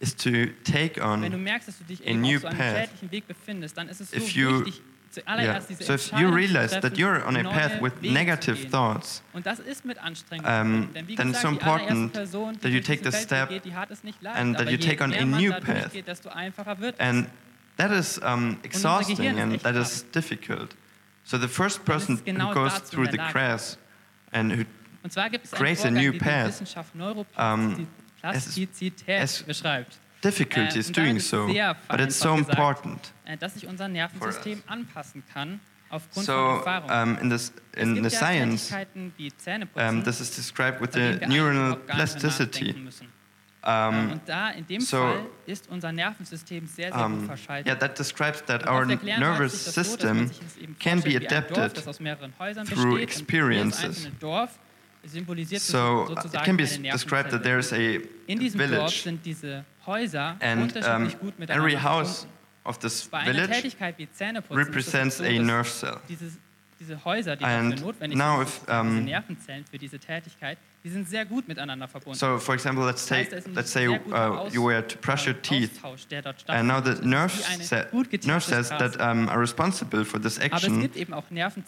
is 0.00 0.14
to 0.14 0.52
take 0.64 1.02
on 1.02 1.24
a 1.24 2.14
new 2.14 2.40
path. 2.40 2.90
If 4.12 4.36
you 4.36 4.66
yeah. 5.26 5.60
So 5.60 5.94
if 5.94 6.12
you 6.12 6.28
realize 6.28 6.72
that 6.72 6.98
you're 6.98 7.22
on 7.24 7.36
a 7.36 7.44
path 7.44 7.80
with 7.80 8.02
negative 8.02 8.58
thoughts, 8.70 9.22
um, 10.44 10.90
then 11.16 11.30
it's 11.30 11.40
so 11.40 11.48
important 11.48 12.12
that 12.14 12.70
you 12.70 12.80
take 12.80 13.02
the 13.02 13.12
step 13.12 13.50
and 14.24 14.56
that 14.56 14.70
you 14.70 14.78
take 14.78 15.00
on 15.00 15.12
a 15.12 15.24
new 15.24 15.52
path. 15.52 15.94
And 16.98 17.30
that 17.76 17.90
is 17.90 18.20
um, 18.22 18.60
exhausting 18.62 19.38
and 19.38 19.60
that 19.60 19.76
is 19.76 20.02
difficult. 20.12 20.74
So 21.24 21.38
the 21.38 21.48
first 21.48 21.84
person 21.84 22.20
who 22.26 22.54
goes 22.54 22.78
through 22.78 23.08
the 23.08 23.18
grass 23.32 23.78
and 24.34 24.52
who 24.52 24.64
Und 25.02 25.12
zwar 25.12 25.30
gibt 25.30 25.44
es 25.44 25.52
einen 25.52 25.76
Vorgang, 25.76 25.94
new 25.94 26.18
path. 26.18 26.62
Ähm, 27.36 27.86
die 28.56 28.92
Difficulties 30.22 30.90
doing 30.90 31.20
so, 31.20 31.46
but 31.88 32.00
it's 32.00 32.18
so 32.18 32.34
important. 32.34 33.12
Dass 33.38 33.54
sich 33.54 33.66
unser 33.66 33.88
Nervensystem 33.88 34.62
anpassen 34.66 35.22
kann 35.32 35.60
so. 36.12 36.64
Um, 36.88 37.18
in 37.18 37.28
this, 37.28 37.52
in 37.76 38.02
the 38.02 38.10
science, 38.10 38.72
um, 39.76 40.02
this 40.02 40.20
is 40.20 40.34
described 40.34 40.80
with 40.80 40.92
the 40.92 41.20
neuronal 41.26 41.76
plasticity. 41.86 42.74
Um, 43.66 44.12
und 44.12 44.28
da 44.28 44.50
in 44.50 44.66
dem 44.66 44.80
so, 44.82 44.98
Fall 44.98 45.26
ist 45.46 45.70
unser 45.70 45.90
Nervensystem 45.90 46.66
sehr, 46.66 46.92
sehr 46.92 47.02
um, 47.02 47.26
gut. 47.26 47.38
Ähm, 47.48 47.64
yeah, 47.66 47.74
that 47.74 47.98
describes 47.98 48.44
that 48.44 48.66
our 48.66 48.84
nervous 48.84 49.54
system 49.72 50.30
can 50.78 51.00
be 51.00 51.16
adapted 51.16 51.56
Dorf, 51.56 52.66
through 52.66 52.98
experiences. 52.98 54.06
so 55.58 56.06
uh, 56.10 56.24
it 56.32 56.44
can 56.44 56.56
be 56.58 56.66
described 56.66 57.30
that 57.30 57.42
there 57.42 57.58
is 57.58 57.72
a 57.72 58.00
village. 58.28 59.06
and 60.40 60.76
um, 60.84 61.10
every 61.48 61.74
house 61.74 62.26
of 62.66 62.78
this 62.80 63.04
village 63.04 63.76
represents 64.50 65.20
a 65.20 65.38
nerve 65.38 65.68
cell. 65.68 66.02
and 67.40 67.82
now 68.14 68.42
if, 68.42 68.68
um, 68.68 69.08
Die 70.84 70.90
sind 70.90 71.08
sehr 71.08 71.24
gut 71.24 71.48
miteinander 71.48 71.88
verbunden. 71.88 72.18
So, 72.18 72.38
for 72.38 72.54
example, 72.54 72.84
let's 72.84 73.06
take, 73.06 73.30
let's 73.54 73.72
say 73.72 73.86
uh, 73.88 74.50
you 74.52 74.62
were 74.62 74.82
to 74.86 74.98
brush 74.98 75.24
your 75.24 75.34
teeth, 75.40 75.80
and 76.46 76.68
now 76.68 76.78
the 76.78 76.96
nerves, 77.02 77.42
sa 77.62 77.84
nerve 78.26 78.44
cells 78.44 78.68
that 78.68 79.00
um, 79.00 79.26
are 79.30 79.40
responsible 79.40 80.04
for 80.04 80.18
this 80.18 80.38
action, 80.38 80.90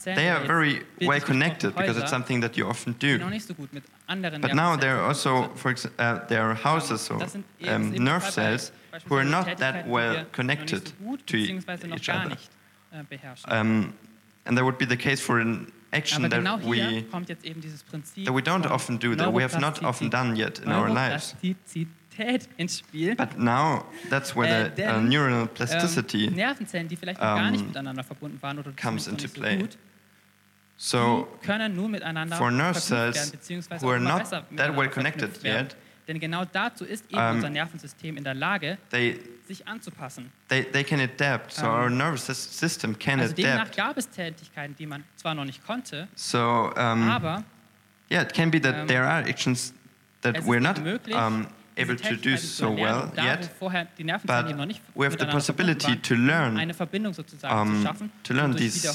they 0.04 0.28
are 0.28 0.44
very 0.44 0.82
well 1.00 1.20
connected 1.20 1.74
because 1.74 1.96
it's 1.96 2.10
something 2.10 2.40
that 2.40 2.58
you 2.58 2.68
often 2.68 2.92
do. 2.98 3.18
But 3.18 4.54
now 4.54 4.76
there 4.76 4.98
are 4.98 5.08
also, 5.08 5.48
for 5.54 5.70
example, 5.70 5.96
uh, 5.98 6.26
there 6.28 6.42
are 6.42 6.54
houses 6.54 7.10
or 7.10 7.18
um, 7.66 7.92
nerve 7.92 8.22
cells 8.22 8.70
who 9.06 9.14
are 9.16 9.24
not 9.24 9.56
that 9.56 9.88
well 9.88 10.26
connected 10.32 10.92
to 11.24 11.36
each 11.38 12.10
other. 12.10 12.36
Um, 13.46 13.94
and 14.44 14.58
that 14.58 14.64
would 14.64 14.76
be 14.76 14.84
the 14.84 14.96
case 14.98 15.22
for 15.22 15.40
an 15.40 15.72
action 15.92 16.28
that 16.28 16.64
we 16.64 17.04
kommt 17.10 17.28
jetzt 17.28 17.44
eben 17.44 17.62
that 18.24 18.34
we 18.34 18.42
don't 18.42 18.66
often 18.66 18.98
do, 18.98 19.14
that 19.14 19.32
we 19.32 19.42
have 19.42 19.58
not 19.58 19.82
often 19.82 20.10
done 20.10 20.36
yet 20.36 20.58
in 20.58 20.72
our 20.72 20.88
lives. 20.88 21.34
But 23.18 23.38
now 23.38 23.84
that's 24.08 24.34
where 24.34 24.70
the 24.70 24.86
uh, 24.86 25.00
neural 25.00 25.46
plasticity 25.46 26.28
um, 27.20 27.72
comes 28.76 29.06
into 29.06 29.28
play. 29.28 29.68
So 30.78 31.28
so, 31.42 32.36
for 32.36 32.50
nerve 32.50 32.78
cells 32.78 33.32
who 33.80 33.88
are 33.88 33.98
not 33.98 34.30
that 34.52 34.74
well 34.74 34.88
connected 34.88 35.30
yet, 35.42 35.74
Denn 36.08 36.20
genau 36.20 36.44
dazu 36.44 36.84
ist 36.84 37.04
eben 37.10 37.18
um, 37.18 37.36
unser 37.36 37.50
Nervensystem 37.50 38.16
in 38.16 38.22
der 38.22 38.34
Lage, 38.34 38.78
they, 38.90 39.18
sich 39.46 39.66
anzupassen. 39.66 40.30
They, 40.48 40.62
they 40.64 40.84
can 40.84 41.00
adapt, 41.00 41.52
so 41.52 41.66
um, 41.66 41.72
our 41.72 41.86
ähm, 41.86 41.96
nervous 41.96 42.26
system 42.26 42.96
can 42.98 43.20
also 43.20 43.34
adapt. 43.34 43.76
gab 43.76 43.96
es 43.96 44.08
Tätigkeiten, 44.08 44.76
die 44.76 44.86
man 44.86 45.02
zwar 45.16 45.34
noch 45.34 45.44
nicht 45.44 45.64
konnte, 45.66 46.06
so, 46.14 46.70
um, 46.76 47.08
aber 47.08 47.42
yeah, 48.10 48.22
it 48.22 48.32
can 48.32 48.50
be 48.50 48.60
that 48.60 48.82
um, 48.82 48.86
there 48.86 49.04
are 49.04 49.28
actions 49.28 49.74
that 50.22 50.44
we're 50.44 50.60
not 50.60 50.80
möglich, 50.80 51.16
um, 51.16 51.48
able 51.76 51.96
to 51.96 52.16
do 52.16 52.36
so 52.36 52.70
well 52.70 53.10
yet, 53.16 53.50
but 54.24 54.46
we 54.94 55.04
have 55.04 55.18
the 55.18 55.26
possibility 55.26 55.96
to 55.96 56.14
learn, 56.14 56.56
um, 57.44 58.10
to 58.22 58.34
learn 58.34 58.52
these 58.52 58.86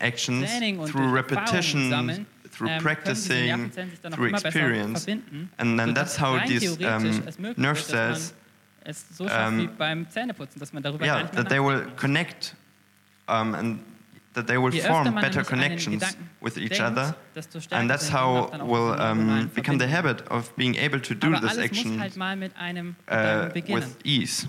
actions 0.00 0.50
through 0.90 1.10
repetition, 1.10 2.26
through 2.58 2.70
ähm, 2.70 2.82
practicing, 2.82 3.70
through 4.12 4.30
experience. 4.30 5.06
And 5.58 5.78
then 5.78 5.94
that's 5.94 6.16
how 6.16 6.44
these 6.44 6.76
um, 6.84 7.22
nerve 7.56 7.80
cells, 7.80 8.34
so 8.92 9.28
um, 9.28 9.70
yeah, 11.00 11.28
that 11.32 11.48
they 11.48 11.60
will 11.60 11.84
connect 11.96 12.54
um, 13.28 13.54
and 13.54 13.78
that 14.34 14.46
they 14.46 14.58
will 14.58 14.72
form 14.72 15.14
better 15.14 15.44
connections 15.44 16.02
with 16.40 16.58
each 16.58 16.80
other. 16.80 17.14
And 17.70 17.88
that's 17.88 18.08
how 18.08 18.50
will 18.64 18.92
um, 19.00 19.50
become 19.54 19.78
the 19.78 19.86
habit 19.86 20.22
of 20.28 20.54
being 20.56 20.74
able 20.76 21.00
to 21.00 21.14
do 21.14 21.38
this 21.38 21.58
action 21.58 21.98
halt 21.98 22.16
uh, 23.08 23.50
with 23.68 23.98
ease. 24.04 24.46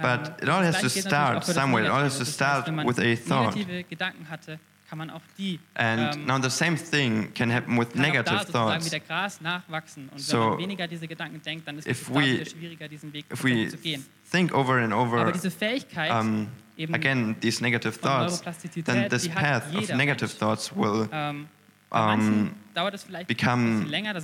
But 0.00 0.40
it 0.42 0.48
all 0.48 0.62
has 0.62 0.80
to 0.80 0.88
start 0.88 1.44
somewhere. 1.44 1.84
It 1.84 1.90
all 1.90 2.02
has 2.02 2.18
to 2.18 2.24
start 2.24 2.64
with 2.84 2.98
a 2.98 3.14
thought 3.16 3.56
kann 4.92 4.98
man 4.98 5.08
auch 5.08 5.22
die. 5.38 5.58
And 5.72 6.16
ähm, 6.16 6.26
now 6.26 6.38
the 6.38 6.50
same 6.50 6.76
thing 6.76 7.32
can 7.32 7.50
happen 7.50 7.78
with 7.78 7.94
negative 7.94 8.44
thoughts. 8.44 8.90
Gras 9.08 9.40
nachwachsen. 9.40 10.10
Und 10.10 10.20
so 10.20 10.36
wenn 10.36 10.48
man 10.50 10.58
weniger 10.58 10.86
diese 10.86 11.08
Gedanken 11.08 11.40
denkt, 11.40 11.66
dann 11.66 11.78
ist 11.78 11.86
es 11.86 12.14
we, 12.14 12.44
schwieriger, 12.44 12.88
diesen 12.88 13.10
Weg 13.14 13.24
if 13.32 13.42
we 13.42 13.68
zu 13.68 13.78
gehen. 13.78 14.04
Think 14.30 14.52
over 14.52 14.82
and 14.82 14.92
over, 14.92 15.22
Aber 15.22 15.32
diese 15.32 15.50
Fähigkeit, 15.50 16.10
um, 16.10 16.48
again, 16.92 17.34
these 17.40 17.62
negative 17.62 17.98
thoughts, 17.98 18.42
then 18.84 19.08
this 19.08 19.26
path 19.26 19.74
of 19.74 19.88
negative 19.94 20.28
Mensch. 20.28 20.38
thoughts 20.38 20.76
will 20.76 21.08
ähm, 21.10 21.46
um, 21.90 22.50
become 23.26 23.86
länger, 23.86 24.14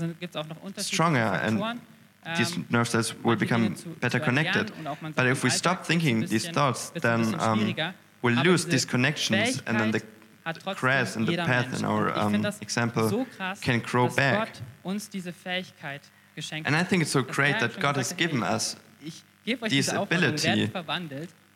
stronger 0.76 1.42
and 1.44 1.62
ähm, 1.62 1.81
these 2.37 2.61
nerve 2.68 2.90
cells 2.90 3.14
will 3.24 3.37
become 3.37 3.74
better 4.00 4.20
connected. 4.20 4.70
But 5.16 5.26
if 5.28 5.42
we 5.42 5.48
stop 5.48 5.87
thinking 5.87 6.26
these 6.26 6.46
thoughts, 6.46 6.92
then 7.00 7.40
um, 7.40 7.74
we'll 8.20 8.42
lose 8.44 8.66
these 8.66 8.85
connections 8.85 9.62
and 9.66 9.81
then 9.81 9.92
the 9.92 10.02
grass 10.76 11.16
and 11.16 11.26
the 11.26 11.37
path 11.37 11.78
in 11.78 11.84
our 11.84 12.16
um, 12.18 12.34
example 12.61 13.08
so 13.11 13.24
krass, 13.37 13.61
can 13.61 13.80
grow 13.80 14.08
back. 14.08 14.48
and 16.66 16.76
I 16.76 16.84
think 16.84 17.02
it's 17.02 17.11
so 17.11 17.22
great 17.22 17.58
that 17.61 17.78
God 17.80 17.96
has 17.96 18.12
given 18.12 18.42
us 18.42 18.76
this 19.68 19.88
ability 19.92 20.70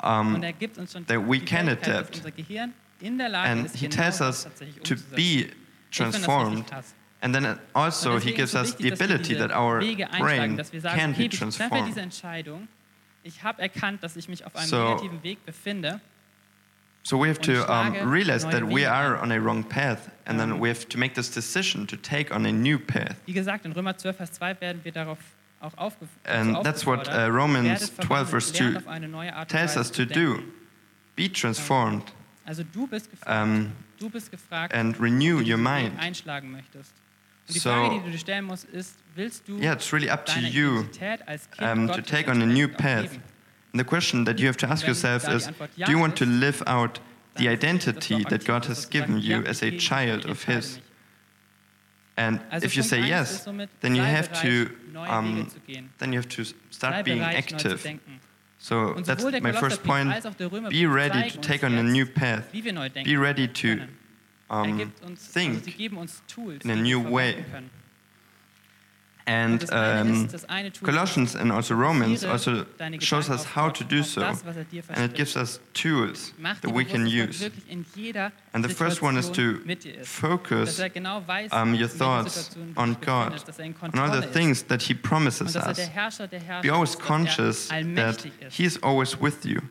um, 0.00 0.40
that 1.06 1.22
we 1.26 1.38
can 1.40 1.68
adapt. 1.68 2.22
And 3.00 3.70
He 3.70 3.88
tells 3.88 4.20
us 4.20 4.46
to 4.84 4.96
be 5.14 5.50
transformed. 5.90 6.64
And 7.22 7.32
then 7.34 7.58
also, 7.74 8.18
He 8.18 8.32
gives 8.32 8.54
us 8.54 8.74
the 8.74 8.88
ability 8.90 9.34
that 9.34 9.52
our 9.52 9.80
brain 10.18 10.58
can 10.84 11.12
be 11.12 11.28
transformed. 11.28 11.94
so, 14.64 14.98
so 17.04 17.16
we 17.16 17.28
have 17.28 17.40
to 17.40 17.70
um, 17.72 18.10
realize 18.10 18.44
that 18.44 18.64
we 18.64 18.84
are 18.84 19.16
on 19.16 19.32
a 19.32 19.40
wrong 19.40 19.64
path 19.64 20.08
and 20.26 20.38
then 20.38 20.60
we 20.60 20.68
have 20.68 20.88
to 20.88 20.98
make 20.98 21.14
this 21.14 21.28
decision 21.28 21.86
to 21.88 21.96
take 21.96 22.32
on 22.32 22.46
a 22.46 22.52
new 22.52 22.78
path. 22.78 23.16
Wie 23.26 23.32
gesagt, 23.32 23.64
in 23.66 23.72
Römer 23.72 23.96
12 23.96 24.16
Vers 24.16 24.32
2 24.32 24.60
werden 24.60 24.84
wir 24.84 24.92
darauf 24.92 25.18
auch 25.60 25.92
And 26.24 26.56
that's 26.64 26.86
what 26.86 27.08
uh, 27.08 27.28
Romans 27.30 27.92
12 27.96 28.30
verse 28.30 28.52
2 28.52 28.80
tells 29.48 29.76
us 29.76 29.90
to 29.90 30.04
do. 30.04 30.42
Be 31.16 31.28
transformed. 31.28 32.12
Also 32.44 32.64
du 32.64 32.86
bist 32.86 33.10
gefragt, 33.10 33.42
um, 33.42 33.72
du 33.98 34.10
bist 34.10 34.30
gefragt 34.30 34.74
and 34.74 34.98
renew 35.00 35.40
your 35.40 35.58
mind. 35.58 35.98
einschlagen 35.98 36.50
möchtest. 36.50 36.92
So, 37.48 38.00
yeah, 39.60 39.72
it's 39.72 39.92
really 39.92 40.08
up 40.08 40.26
to 40.26 40.40
you 40.40 40.88
um, 41.58 41.88
to 41.88 42.00
take 42.00 42.28
on 42.28 42.40
a 42.40 42.46
new 42.46 42.68
path. 42.68 43.18
And 43.72 43.80
the 43.80 43.84
question 43.84 44.24
that 44.24 44.38
you 44.38 44.46
have 44.46 44.58
to 44.58 44.68
ask 44.68 44.86
yourself 44.86 45.28
is 45.28 45.46
do 45.76 45.90
you 45.90 45.98
want 45.98 46.16
to 46.16 46.26
live 46.26 46.62
out 46.66 47.00
the 47.36 47.48
identity 47.48 48.22
that 48.28 48.44
God 48.44 48.66
has 48.66 48.84
given 48.86 49.18
you 49.18 49.42
as 49.44 49.62
a 49.62 49.76
child 49.78 50.26
of 50.26 50.44
His? 50.44 50.78
And 52.16 52.40
if 52.52 52.76
you 52.76 52.82
say 52.82 53.00
yes, 53.00 53.48
then 53.80 53.94
you 53.94 54.02
have 54.02 54.30
to 54.42 54.70
um, 54.96 55.50
then 55.98 56.12
you 56.12 56.18
have 56.18 56.28
to 56.28 56.44
start 56.70 57.04
being 57.04 57.22
active. 57.22 57.86
So 58.58 58.92
that's 58.94 59.24
my 59.24 59.52
first 59.52 59.82
point. 59.82 60.08
Be 60.70 60.86
ready 60.86 61.30
to 61.30 61.38
take 61.38 61.64
on 61.64 61.74
a 61.74 61.82
new 61.82 62.06
path. 62.06 62.52
Be 62.52 63.16
ready 63.16 63.48
to 63.48 63.82
um, 64.50 64.92
think 65.16 65.80
in 66.64 66.70
a 66.70 66.76
new 66.76 67.00
way. 67.00 67.44
And 69.26 69.72
um, 69.72 70.28
Colossians 70.82 71.34
and 71.34 71.52
also 71.52 71.74
Romans 71.74 72.24
also 72.24 72.66
shows 72.98 73.30
us 73.30 73.44
how 73.44 73.68
to 73.70 73.84
do 73.84 74.02
so, 74.02 74.22
and 74.90 75.04
it 75.10 75.14
gives 75.14 75.36
us 75.36 75.60
tools 75.74 76.32
that 76.62 76.72
we 76.72 76.84
can 76.84 77.06
use. 77.06 77.42
And 78.54 78.64
the 78.64 78.68
first 78.68 79.00
one 79.00 79.16
is 79.16 79.30
to 79.30 79.60
focus 80.04 80.80
um, 81.52 81.74
your 81.74 81.88
thoughts 81.88 82.56
on 82.76 82.94
God, 82.94 83.42
on 83.94 83.98
all 83.98 84.10
the 84.10 84.22
things 84.22 84.64
that 84.64 84.82
He 84.82 84.94
promises 84.94 85.56
us. 85.56 85.78
Be 86.62 86.70
always 86.70 86.96
conscious 86.96 87.68
that 87.68 88.26
He 88.50 88.64
is 88.64 88.78
always 88.82 89.20
with 89.20 89.46
you 89.46 89.62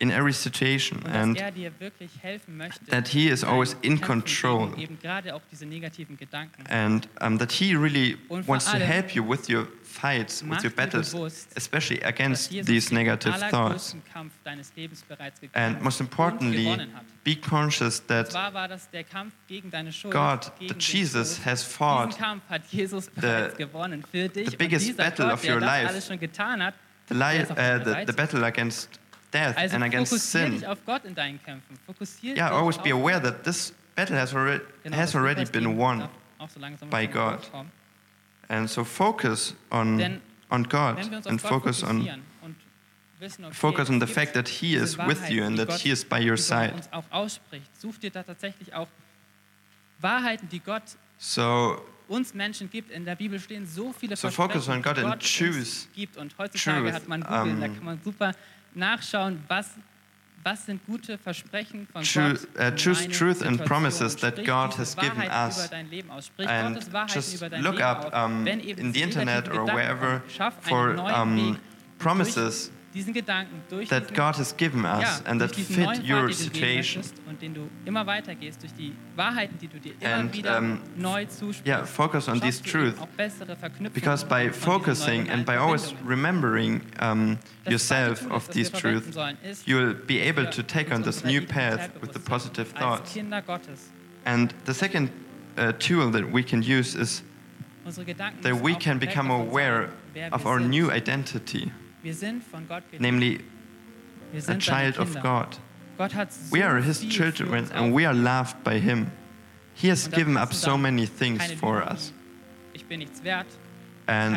in 0.00 0.10
every 0.12 0.32
situation 0.32 1.02
and 1.06 1.36
that 2.90 3.08
he 3.08 3.28
is 3.28 3.42
always 3.42 3.74
in 3.82 3.98
control. 3.98 4.70
and 6.70 7.08
um, 7.20 7.38
that 7.38 7.50
he 7.52 7.74
really 7.74 8.16
wants 8.46 8.66
to 8.66 8.78
help 8.86 9.14
you 9.16 9.24
with 9.24 9.48
your 9.48 9.66
fights, 9.82 10.42
with 10.42 10.62
your 10.62 10.70
battles, 10.76 11.12
especially 11.56 12.00
against 12.02 12.50
these 12.66 12.92
negative 12.94 13.32
thoughts. 13.50 13.94
And 15.54 15.80
most 15.82 16.00
importantly, 16.00 16.64
be 17.24 17.34
conscious 17.34 17.98
that 18.06 18.30
God, 20.12 20.42
that 20.68 20.78
Jesus 20.78 21.38
has 21.38 21.64
fought 21.64 22.14
uh, 23.16 23.48
the, 23.52 23.54
the 24.44 24.56
biggest 24.58 24.86
battle 24.96 25.26
of 25.32 25.44
your 25.44 25.60
life, 25.88 25.88
the, 27.08 27.14
uh, 27.58 27.78
the, 27.78 27.90
the 28.06 28.12
battle 28.12 28.44
against 28.44 28.88
death 29.30 29.56
also 29.56 29.74
and 29.74 29.84
against 29.84 30.18
sin. 30.18 30.64
Auf 30.64 30.84
Gott 30.84 31.04
in 31.04 31.14
deinen 31.14 31.38
Kämpfen. 31.42 31.78
Yeah, 32.22 32.50
always 32.50 32.78
be 32.78 32.90
aware 32.90 33.20
that 33.20 33.44
this 33.44 33.72
battle 33.94 34.16
has 34.16 34.34
already, 34.34 34.64
genau, 34.84 34.96
has 34.96 35.14
already 35.14 35.44
been 35.44 35.76
won 35.76 36.08
so 36.48 36.86
by 36.86 37.06
God. 37.06 37.40
And 38.48 38.68
so 38.68 38.84
focus 38.84 39.54
on, 39.70 40.20
on 40.50 40.62
God 40.62 40.98
and 41.26 41.40
focus 41.40 41.82
on 41.82 42.22
wissen, 43.20 43.44
okay, 43.44 43.54
focus 43.54 43.90
on 43.90 43.98
the 43.98 44.06
fact 44.06 44.34
that 44.34 44.48
He 44.48 44.74
is 44.74 44.96
Wahrheit, 44.96 45.08
with 45.08 45.30
you 45.30 45.44
and 45.44 45.58
that 45.58 45.68
Gott 45.68 45.80
He 45.80 45.90
is 45.90 46.04
by 46.04 46.18
your 46.20 46.36
side. 46.36 46.88
Such 47.72 47.98
dir 48.00 48.10
da 48.10 48.22
tatsächlich 48.22 48.72
auch 48.72 48.88
Wahrheiten, 50.00 50.48
die 50.48 50.60
Gott 50.60 50.96
so, 51.18 51.82
uns 52.08 52.32
Menschen 52.32 52.70
gibt. 52.70 52.90
In 52.90 53.04
der 53.04 53.16
Bibel 53.16 53.38
stehen 53.40 53.66
so 53.66 53.92
viele 53.92 54.16
so 54.16 54.30
focus 54.30 54.68
on 54.68 54.82
God 54.82 54.98
and 54.98 55.20
choose, 55.20 55.88
gibt. 55.94 56.16
Und 56.16 56.36
heutzutage 56.38 56.92
hat 56.92 57.08
man 57.08 57.22
Google, 57.22 57.52
um, 57.52 57.60
da 57.60 57.68
kann 57.68 57.84
man 57.84 58.00
super 58.02 58.32
nachschauen, 58.76 59.40
was 59.48 59.66
True, 62.02 62.38
uh, 62.58 62.70
choose 62.70 63.06
truth 63.06 63.42
and 63.42 63.58
promises 63.64 64.16
that 64.16 64.44
God 64.44 64.74
has 64.74 64.94
given 64.94 65.22
us. 65.28 65.70
And 66.38 66.74
just 67.08 67.42
look 67.42 67.80
up 67.80 68.14
um, 68.14 68.46
in 68.46 68.92
the 68.92 69.02
internet 69.02 69.48
or 69.54 69.64
wherever 69.64 70.22
for 70.60 70.96
um, 70.98 71.60
promises 71.98 72.70
diesen 72.98 73.14
Gedanken 73.14 73.62
durch 73.68 73.88
that 73.88 74.10
diesen, 74.10 74.16
God 74.16 74.36
has 74.36 74.56
given 74.56 74.84
us 74.84 75.02
ja, 75.02 75.20
and 75.24 75.40
that 75.40 75.54
fit 75.54 76.02
your 76.08 76.32
situation. 76.32 77.04
und 77.28 77.40
den 77.40 77.54
du 77.54 77.68
immer 77.84 78.04
weitergehst 78.06 78.60
durch 78.60 78.72
die 78.74 78.92
Wahrheiten, 79.14 79.56
die 79.58 79.68
du 79.68 79.78
dir 79.78 79.92
immer 80.00 80.14
and, 80.14 80.34
wieder 80.34 80.58
um, 80.58 80.80
neu 80.96 81.24
zusprichst. 81.26 81.66
Yeah, 81.66 81.86
focus 81.86 82.28
on 82.28 82.40
these 82.40 82.60
truths. 82.60 82.98
Because 83.94 84.24
by 84.24 84.50
focusing 84.50 85.30
and 85.30 85.46
by 85.46 85.56
always 85.56 85.94
remembering 86.04 86.82
um, 87.00 87.38
yourself 87.68 88.28
of 88.30 88.48
these 88.48 88.70
truths, 88.70 89.16
you 89.64 89.76
will 89.76 89.94
be 89.94 90.20
able 90.20 90.46
to 90.50 90.62
take 90.62 90.92
on 90.92 91.02
this 91.02 91.24
new 91.24 91.40
path 91.40 91.90
with 92.00 92.12
the 92.12 92.20
positive 92.20 92.72
thoughts. 92.72 93.16
And 94.24 94.52
the 94.64 94.74
second 94.74 95.10
uh, 95.56 95.72
tool 95.78 96.10
that 96.10 96.32
we 96.32 96.42
can 96.42 96.62
use 96.62 96.96
is 96.96 97.22
that 98.42 98.60
we 98.60 98.74
can 98.74 98.98
become 98.98 99.30
aware 99.30 99.90
of 100.32 100.46
our 100.46 100.58
new 100.58 100.90
identity 100.90 101.70
namely 103.00 103.40
a 104.48 104.56
child 104.56 104.96
of 104.98 105.14
God. 105.22 105.56
We 106.52 106.62
are 106.62 106.80
His 106.80 107.04
children 107.04 107.68
and 107.74 107.92
we 107.92 108.04
are 108.06 108.14
loved 108.14 108.62
by 108.62 108.78
Him. 108.78 109.10
He 109.74 109.88
has 109.88 110.08
given 110.08 110.36
up 110.36 110.52
so 110.52 110.76
many 110.78 111.06
things 111.06 111.42
for 111.60 111.82
us. 111.82 112.12
And 114.06 114.36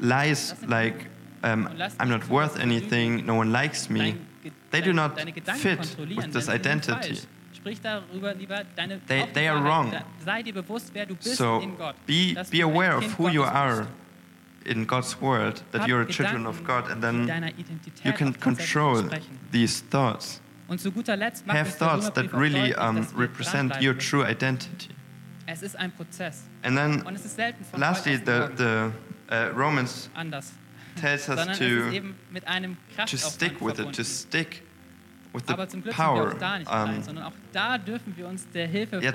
lies 0.00 0.54
like, 0.66 1.06
um, 1.42 1.68
I'm 2.00 2.08
not 2.08 2.28
worth 2.28 2.58
anything, 2.58 3.24
no 3.26 3.34
one 3.34 3.52
likes 3.52 3.88
me, 3.90 4.16
they 4.70 4.80
do 4.80 4.92
not 4.92 5.18
fit 5.56 5.96
with 5.98 6.32
this 6.32 6.48
identity. 6.48 7.20
They, 9.06 9.26
they 9.32 9.48
are 9.48 9.60
wrong. 9.62 9.92
So 11.20 11.60
be, 12.06 12.36
be 12.50 12.60
aware 12.60 12.92
of 12.96 13.04
who 13.14 13.28
you 13.30 13.42
are 13.42 13.86
in 14.68 14.84
God's 14.84 15.20
word 15.20 15.62
that 15.72 15.88
you're 15.88 16.02
a 16.02 16.06
children 16.06 16.46
of 16.46 16.62
God, 16.64 16.90
and 16.90 17.02
then 17.02 17.26
you 18.04 18.12
can 18.12 18.32
control 18.34 19.02
these 19.50 19.80
thoughts. 19.80 20.40
Have 21.56 21.74
thoughts 21.78 22.10
that 22.14 22.32
really 22.32 22.74
um, 22.74 22.96
represent 23.16 23.72
your 23.80 23.94
true 23.94 24.22
identity. 24.24 24.90
And 26.62 26.76
then, 26.76 27.02
lastly, 27.78 28.16
the, 28.16 28.52
the 28.54 28.92
uh, 29.30 29.50
Romans 29.54 30.10
tells 30.96 31.28
us 31.28 31.38
to, 31.58 31.90
to 33.06 33.16
stick 33.18 33.60
with 33.60 33.78
it, 33.80 33.92
to 33.94 34.04
stick 34.04 34.62
with 35.32 35.46
the 35.46 35.54
power. 35.92 36.34
Um, 36.66 37.02
yeah, 39.02 39.12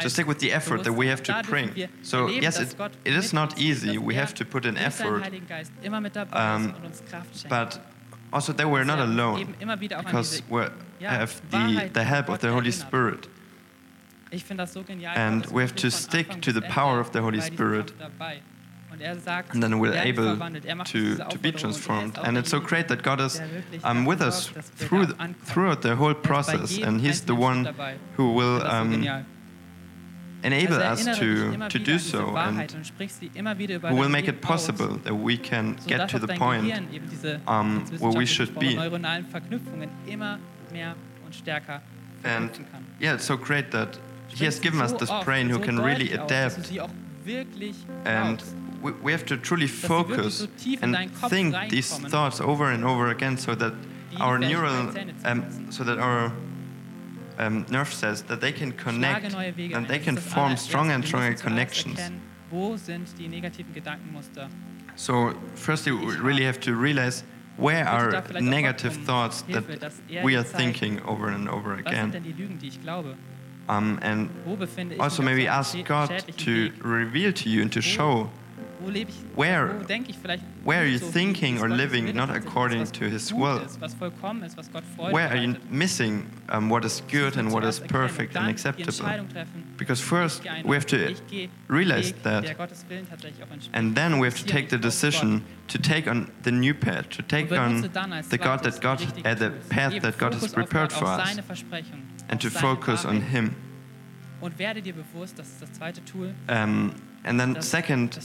to 0.00 0.10
stick 0.10 0.26
with 0.26 0.38
the 0.38 0.52
effort 0.52 0.84
that 0.84 0.92
we 0.92 1.06
have 1.08 1.22
to 1.24 1.42
bring. 1.48 1.88
So, 2.02 2.28
yes, 2.28 2.58
it, 2.60 2.74
it 3.04 3.14
is 3.14 3.32
not 3.32 3.58
easy. 3.58 3.98
We 3.98 4.14
have 4.14 4.34
to 4.34 4.44
put 4.44 4.66
an 4.66 4.76
effort. 4.76 5.24
Um, 6.32 6.74
but 7.48 7.80
also, 8.32 8.52
we 8.52 8.80
are 8.80 8.84
not 8.84 8.98
alone 8.98 9.54
because 9.60 10.42
we 10.50 10.62
have 11.00 11.40
the, 11.50 11.90
the 11.92 12.04
help 12.04 12.28
of 12.28 12.40
the 12.40 12.50
Holy 12.50 12.72
Spirit. 12.72 13.28
And 15.14 15.46
we 15.46 15.62
have 15.62 15.76
to 15.76 15.90
stick 15.90 16.40
to 16.42 16.52
the 16.52 16.62
power 16.62 16.98
of 16.98 17.12
the 17.12 17.22
Holy 17.22 17.40
Spirit. 17.40 17.92
And 19.52 19.62
then 19.62 19.78
we're 19.78 19.94
able 19.94 20.36
to, 20.84 21.16
to 21.16 21.38
be 21.38 21.52
transformed. 21.52 22.18
And 22.22 22.38
it's 22.38 22.50
so 22.50 22.60
great 22.60 22.88
that 22.88 23.02
God 23.02 23.20
is 23.20 23.40
um, 23.82 24.04
with 24.04 24.20
us 24.20 24.48
through 24.48 25.06
the, 25.06 25.34
throughout 25.44 25.82
the 25.82 25.96
whole 25.96 26.14
process, 26.14 26.78
and 26.78 27.00
He's 27.00 27.22
the 27.22 27.34
one 27.34 27.74
who 28.14 28.32
will 28.32 28.62
um, 28.62 29.04
enable 30.44 30.76
us 30.76 31.04
to, 31.18 31.68
to 31.68 31.78
do 31.78 31.98
so. 31.98 32.36
And 32.36 32.86
we 33.90 34.00
will 34.00 34.08
make 34.08 34.28
it 34.28 34.40
possible 34.42 34.96
that 35.04 35.14
we 35.14 35.36
can 35.38 35.78
get 35.86 36.08
to 36.10 36.18
the 36.18 36.28
point 36.28 36.72
um, 37.46 37.86
where 37.98 38.12
we 38.12 38.26
should 38.26 38.56
be. 38.58 38.76
And 42.24 42.66
yeah, 43.00 43.14
it's 43.14 43.24
so 43.24 43.36
great 43.36 43.70
that 43.72 43.98
he 44.28 44.44
has 44.44 44.58
given 44.60 44.80
us 44.80 44.92
this 44.92 45.10
brain 45.24 45.48
who 45.48 45.58
can 45.58 45.80
really 45.80 46.12
adapt. 46.12 46.70
And 48.04 48.42
we, 48.82 48.92
we 48.92 49.12
have 49.12 49.24
to 49.26 49.36
truly 49.36 49.66
focus 49.66 50.46
and 50.82 51.10
think 51.28 51.54
these 51.70 51.90
thoughts 51.98 52.40
over 52.40 52.70
and 52.70 52.84
over 52.84 53.08
again 53.08 53.38
so 53.38 53.54
that 53.54 53.72
our 54.20 54.38
neural, 54.38 54.92
um, 55.24 55.72
so 55.72 55.84
that 55.84 55.98
our 55.98 56.32
um, 57.38 57.66
nerve 57.70 57.92
cells 57.92 58.22
that 58.22 58.40
they 58.40 58.52
can 58.52 58.72
connect 58.72 59.34
and 59.34 59.86
they 59.88 59.98
can 59.98 60.16
form 60.16 60.56
strong 60.56 60.90
and 60.90 61.04
stronger 61.04 61.34
connections. 61.34 62.00
So, 64.96 65.34
firstly, 65.54 65.92
we 65.92 66.16
really 66.16 66.44
have 66.44 66.60
to 66.60 66.74
realize 66.74 67.24
where 67.56 67.86
are 67.86 68.24
negative 68.40 68.96
thoughts 69.04 69.42
that 69.42 69.64
we 70.22 70.36
are 70.36 70.42
thinking 70.42 71.00
over 71.02 71.28
and 71.28 71.48
over 71.48 71.74
again. 71.74 72.12
Um, 73.68 73.98
and 74.02 74.30
also 75.00 75.22
maybe 75.22 75.46
ask 75.48 75.76
God 75.84 76.22
to 76.36 76.72
reveal 76.82 77.32
to 77.32 77.48
you 77.48 77.62
and 77.62 77.72
to 77.72 77.80
show 77.80 78.30
where, 79.34 79.68
where 80.64 80.82
are 80.82 80.86
you 80.86 80.98
thinking 80.98 81.60
or 81.60 81.68
living 81.68 82.14
not 82.14 82.30
according 82.30 82.86
to 82.86 83.08
His 83.08 83.32
will? 83.32 83.60
Where 85.10 85.28
are 85.28 85.36
you 85.36 85.56
missing 85.70 86.26
um, 86.48 86.68
what 86.70 86.84
is 86.84 87.02
good 87.10 87.36
and 87.36 87.52
what 87.52 87.64
is 87.64 87.80
perfect 87.80 88.36
and 88.36 88.48
acceptable? 88.50 89.08
Because 89.76 90.00
first 90.00 90.42
we 90.64 90.76
have 90.76 90.86
to 90.86 91.14
realize 91.68 92.12
that, 92.22 92.44
and 93.72 93.94
then 93.94 94.18
we 94.18 94.26
have 94.26 94.36
to 94.38 94.44
take 94.46 94.68
the 94.70 94.78
decision 94.78 95.44
to 95.68 95.78
take 95.78 96.06
on 96.08 96.30
the 96.42 96.52
new 96.52 96.74
path, 96.74 97.08
to 97.10 97.22
take 97.22 97.50
on 97.52 97.80
the 98.30 98.38
God 98.38 98.62
that 98.64 98.80
God, 98.80 99.00
uh, 99.24 99.34
the 99.34 99.50
path 99.70 99.92
that 100.02 100.18
God 100.18 100.34
has 100.34 100.52
prepared 100.52 100.92
for 100.92 101.06
us, 101.06 101.36
and 102.28 102.40
to 102.40 102.50
focus 102.50 103.04
on 103.04 103.20
Him. 103.22 103.56
Um, 106.48 106.94
and 107.24 107.40
then 107.40 107.60
second 107.62 108.18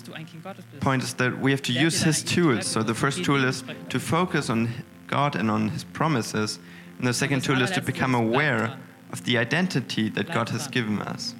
point 0.82 1.04
is 1.04 1.14
that 1.16 1.40
we 1.40 1.52
have 1.52 1.62
to 1.64 1.74
use 1.74 2.04
his 2.04 2.22
tools. 2.22 2.68
So 2.68 2.84
the 2.84 2.94
first 2.94 3.24
tool 3.24 3.44
is 3.44 3.64
to 3.90 4.00
focus 4.00 4.50
on 4.50 4.70
God 5.08 5.36
and 5.36 5.50
on 5.50 5.70
his 5.70 5.86
promises. 5.86 6.60
And 6.98 7.08
the 7.08 7.14
second 7.14 7.44
tool 7.44 7.62
is 7.62 7.72
to 7.72 7.82
become 7.82 8.14
aware 8.14 8.78
of 9.12 9.24
the 9.24 9.38
identity 9.38 10.10
that 10.10 10.32
God 10.32 10.50
has 10.50 10.68
given 10.68 11.02
us. 11.02 11.34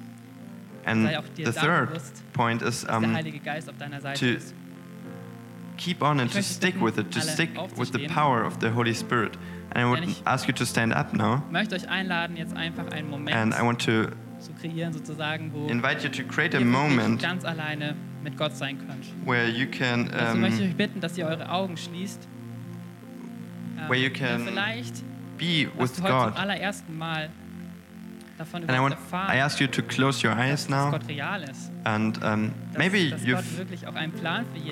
And 0.84 1.06
the 1.36 1.52
third 1.52 2.00
point 2.32 2.62
is 2.62 2.86
um, 2.88 3.16
to 4.14 4.40
keep 5.76 6.02
on 6.02 6.20
and 6.20 6.32
to 6.32 6.42
stick 6.42 6.80
with 6.80 6.98
it, 6.98 7.12
to 7.12 7.20
stick 7.20 7.50
with 7.76 7.92
the 7.92 8.08
power 8.08 8.42
of 8.42 8.60
the 8.60 8.70
Holy 8.70 8.94
Spirit. 8.94 9.36
And 9.72 9.84
I 9.84 9.90
would 9.90 10.16
ask 10.26 10.48
you 10.48 10.54
to 10.54 10.66
stand 10.66 10.94
up 10.94 11.12
now. 11.12 11.44
And 11.52 13.54
I 13.54 13.62
want 13.62 13.80
to 13.80 14.12
zu 14.40 14.52
kreieren 14.52 14.92
sozusagen, 14.92 15.52
wo 15.52 15.66
invite 15.66 16.02
you 16.02 16.10
to 16.10 16.22
create 16.24 16.56
a 16.56 16.60
moment 16.60 17.20
ganz 17.22 17.44
alleine 17.44 17.94
mit 18.22 18.36
Gott 18.36 18.56
sein 18.56 18.78
könnt. 18.78 19.06
Where 19.24 19.48
you 19.48 19.66
can 19.66 20.08
um, 20.08 20.14
also 20.14 20.38
möchte 20.38 20.62
ich 20.62 20.70
euch 20.70 20.76
bitten, 20.76 21.00
dass 21.00 21.16
ihr 21.16 21.26
eure 21.26 21.50
Augen 21.50 21.76
schließt. 21.76 22.28
Um, 23.76 23.88
where 23.88 24.00
you 24.00 24.08
ähm, 24.08 24.12
can 24.12 24.46
vielleicht 24.46 25.02
be 25.38 25.68
with 25.78 25.90
hast 25.90 25.98
du 25.98 26.02
heute 26.02 26.12
God. 26.12 26.34
zum 26.34 26.36
allerersten 26.36 26.98
Mal 26.98 27.30
and 28.54 28.70
I, 28.70 28.80
want, 28.80 28.94
I 29.12 29.36
ask 29.36 29.60
you 29.60 29.66
to 29.66 29.82
close 29.82 30.22
your 30.22 30.32
eyes 30.32 30.68
now. 30.68 30.98
And 31.84 32.22
um, 32.24 32.54
maybe 32.78 33.12
you've 33.24 33.58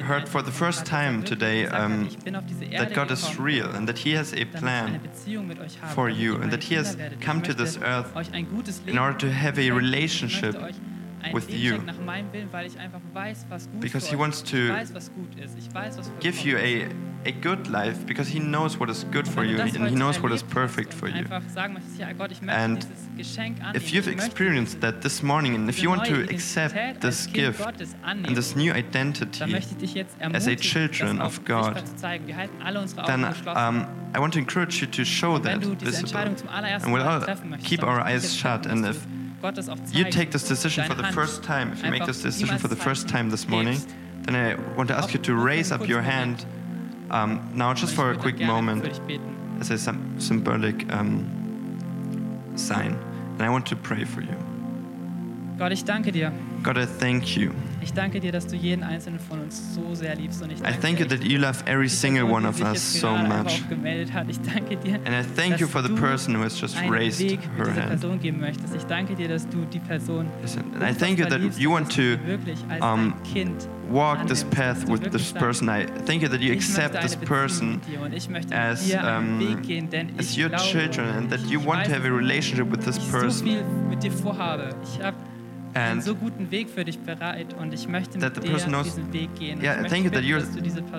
heard 0.03 0.29
for 0.29 0.43
the 0.43 0.53
first 0.53 0.87
time 0.87 1.23
today 1.23 1.67
um, 1.67 2.09
that 2.25 2.93
God 2.95 3.11
is 3.11 3.39
real 3.39 3.69
and 3.71 3.89
that 3.89 3.99
He 3.99 4.13
has 4.13 4.33
a 4.33 4.45
plan 4.45 5.01
for 5.95 6.09
you 6.09 6.37
and 6.37 6.51
that 6.51 6.65
He 6.65 6.75
has 6.75 6.97
come 7.21 7.43
to 7.43 7.53
this 7.53 7.79
earth 7.83 8.11
in 8.87 8.99
order 8.99 9.19
to 9.19 9.31
have 9.31 9.59
a 9.59 9.71
relationship 9.71 10.57
with 11.33 11.51
you. 11.51 11.79
Because 13.81 14.07
He 14.07 14.17
wants 14.17 14.43
to 14.43 14.59
give 16.21 16.41
you 16.41 16.59
a, 16.59 16.89
a 17.25 17.33
good 17.33 17.69
life 17.69 18.07
because 18.07 18.29
He 18.29 18.39
knows 18.39 18.79
what 18.79 18.91
is 18.91 19.05
good 19.05 19.29
for 19.29 19.45
you 19.45 19.59
and 19.61 19.71
He 19.71 19.95
knows 19.95 20.21
what 20.21 20.33
is 20.33 20.43
perfect 20.43 20.93
for 20.93 21.09
you. 21.09 21.27
And 22.49 22.87
if 23.75 23.93
you've 23.93 24.09
experienced 24.09 24.81
that 24.81 25.03
this 25.03 25.23
morning 25.23 25.55
and 25.55 25.69
if 25.69 25.83
you 25.83 25.89
want 25.89 26.05
to 26.07 26.23
accept 26.35 27.01
this 27.01 27.27
gift 27.27 27.61
and 28.05 28.37
this 28.37 28.57
new 28.57 28.73
identity 28.73 29.55
as 30.21 30.47
a 30.47 30.57
children 30.57 31.21
of 31.21 31.45
God, 31.45 31.83
then 33.07 33.25
um, 33.47 34.11
I 34.15 34.19
want 34.21 34.33
to 34.35 34.39
encourage 34.39 34.81
you 34.81 34.87
to 34.87 35.05
show 35.05 35.39
that 35.39 35.59
visible. 35.59 36.19
And 36.19 36.93
we'll 36.93 37.59
keep 37.63 37.83
our 37.83 38.01
eyes 38.01 38.35
shut 38.35 38.67
and 38.67 38.87
if 38.87 39.07
you 39.93 40.11
take 40.11 40.31
this 40.33 40.49
decision 40.49 40.85
for 40.89 40.95
the 40.95 41.13
first 41.13 41.43
time. 41.43 41.73
If 41.73 41.85
you 41.85 41.91
make 41.91 42.07
this 42.07 42.23
decision 42.23 42.59
for 42.59 42.69
the 42.69 42.77
first 42.77 43.09
time 43.09 43.31
this 43.31 43.49
morning, 43.49 43.79
then 44.23 44.35
I 44.35 44.55
want 44.77 44.89
to 44.89 44.97
ask 44.97 45.15
you 45.15 45.21
to 45.21 45.35
raise 45.35 45.73
up 45.73 45.87
your 45.89 46.03
hand 46.03 46.45
um, 47.11 47.51
now, 47.55 47.73
just 47.73 47.95
for 47.95 48.11
a 48.11 48.17
quick 48.17 48.39
moment, 48.41 49.01
as 49.61 49.71
a 49.71 49.79
symbolic 50.19 50.93
um, 50.93 52.53
sign. 52.57 52.93
And 53.35 53.43
I 53.43 53.49
want 53.51 53.67
to 53.67 53.77
pray 53.77 54.05
for 54.05 54.21
you. 54.21 54.37
God, 56.63 56.77
I 56.77 56.87
thank 56.87 57.37
you. 57.37 57.55
Ich 57.89 57.95
danke 57.95 58.21
dir, 58.21 58.33
dass 58.33 58.47
du 58.47 58.55
jeden 58.55 58.83
einzelnen 58.83 59.19
von 59.19 59.41
uns 59.41 59.75
so 59.75 59.95
sehr 59.95 60.15
liebst 60.15 60.43
und 60.43 60.53
ich 60.53 60.61
danke 60.61 60.79
I 60.79 60.81
thank 60.81 61.01
you 61.01 61.07
that 61.07 61.25
you 61.25 61.39
love 61.39 61.65
every 61.65 61.89
single 61.89 62.25
one 62.25 62.47
of 62.47 62.61
us 62.61 63.01
so 63.01 63.17
much. 63.17 63.63
Ich 64.29 64.41
danke 64.43 64.77
dir, 64.77 64.97
And 65.07 65.15
I 65.15 65.23
thank 65.35 65.59
you 65.59 65.67
for 65.67 65.83
the 65.83 65.95
person 65.95 66.37
who 66.37 66.43
has 66.43 66.61
just 66.61 66.77
raised 66.87 67.19
Weg 67.19 67.41
her 67.57 67.75
hand. 67.75 68.05
Geben 68.21 68.41
möchtest. 68.41 68.77
Ich 68.77 68.85
danke 68.85 69.15
dir, 69.15 69.29
dass 69.29 69.49
du 69.49 69.65
die 69.65 69.79
Person 69.79 70.27
And 70.75 70.83
I 70.83 70.93
thank 70.93 71.19
you 71.19 71.25
that 71.25 71.41
you 71.59 71.71
want 71.71 71.91
to 71.97 72.19
um, 72.83 73.15
walk 73.89 74.27
this 74.27 74.45
path 74.45 74.87
with 74.87 75.11
this 75.11 75.33
person. 75.33 75.71
I 75.71 75.87
thank 75.87 76.21
you 76.21 76.29
that 76.29 76.43
you 76.43 76.53
accept 76.53 77.01
this 77.01 77.17
person 77.17 77.81
as, 78.51 78.95
um, 78.97 79.65
as 80.19 80.37
your 80.37 80.51
children 80.51 81.09
and 81.09 81.31
that 81.31 81.41
you 81.49 81.59
want 81.59 81.87
to 81.87 81.91
have 81.91 82.05
a 82.05 82.13
relationship 82.13 82.67
with 82.67 82.85
this 82.85 82.99
person 83.11 83.65
einen 85.79 86.01
so 86.01 86.15
guten 86.15 86.51
Weg 86.51 86.69
für 86.69 86.85
dich 86.85 86.99
bereit 86.99 87.55
und 87.55 87.73
ich 87.73 87.89
möchte 87.89 88.19
mit 88.19 88.37
dir 88.37 88.53
diesen 88.53 89.13
Weg 89.13 89.35
gehen. 89.35 89.63
Yeah, 89.63 89.83
thank 89.85 90.05
you 90.05 90.11
that 90.11 90.23
you're 90.23 90.43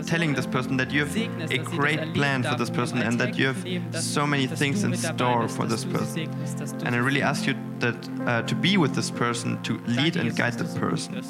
telling 0.05 0.35
this 0.35 0.47
person 0.47 0.77
that 0.77 0.91
you 0.91 1.05
have 1.05 1.15
a 1.17 1.57
great 1.57 2.13
plan 2.13 2.43
for 2.43 2.55
this 2.57 2.69
person 2.69 3.01
and 3.01 3.19
that 3.19 3.35
you 3.35 3.47
have 3.47 4.01
so 4.01 4.25
many 4.25 4.47
things 4.47 4.83
in 4.83 4.95
store 4.95 5.47
for 5.47 5.67
this 5.67 5.85
person. 5.85 6.29
And 6.85 6.95
I 6.95 6.99
really 6.99 7.23
ask 7.23 7.45
you 7.47 7.55
that 7.79 7.95
uh, 8.25 8.41
to 8.43 8.55
be 8.55 8.77
with 8.77 8.93
this 8.93 9.11
person, 9.11 9.61
to 9.63 9.79
lead 9.87 10.15
and 10.15 10.35
guide 10.35 10.57
this 10.57 10.73
person. 10.77 11.21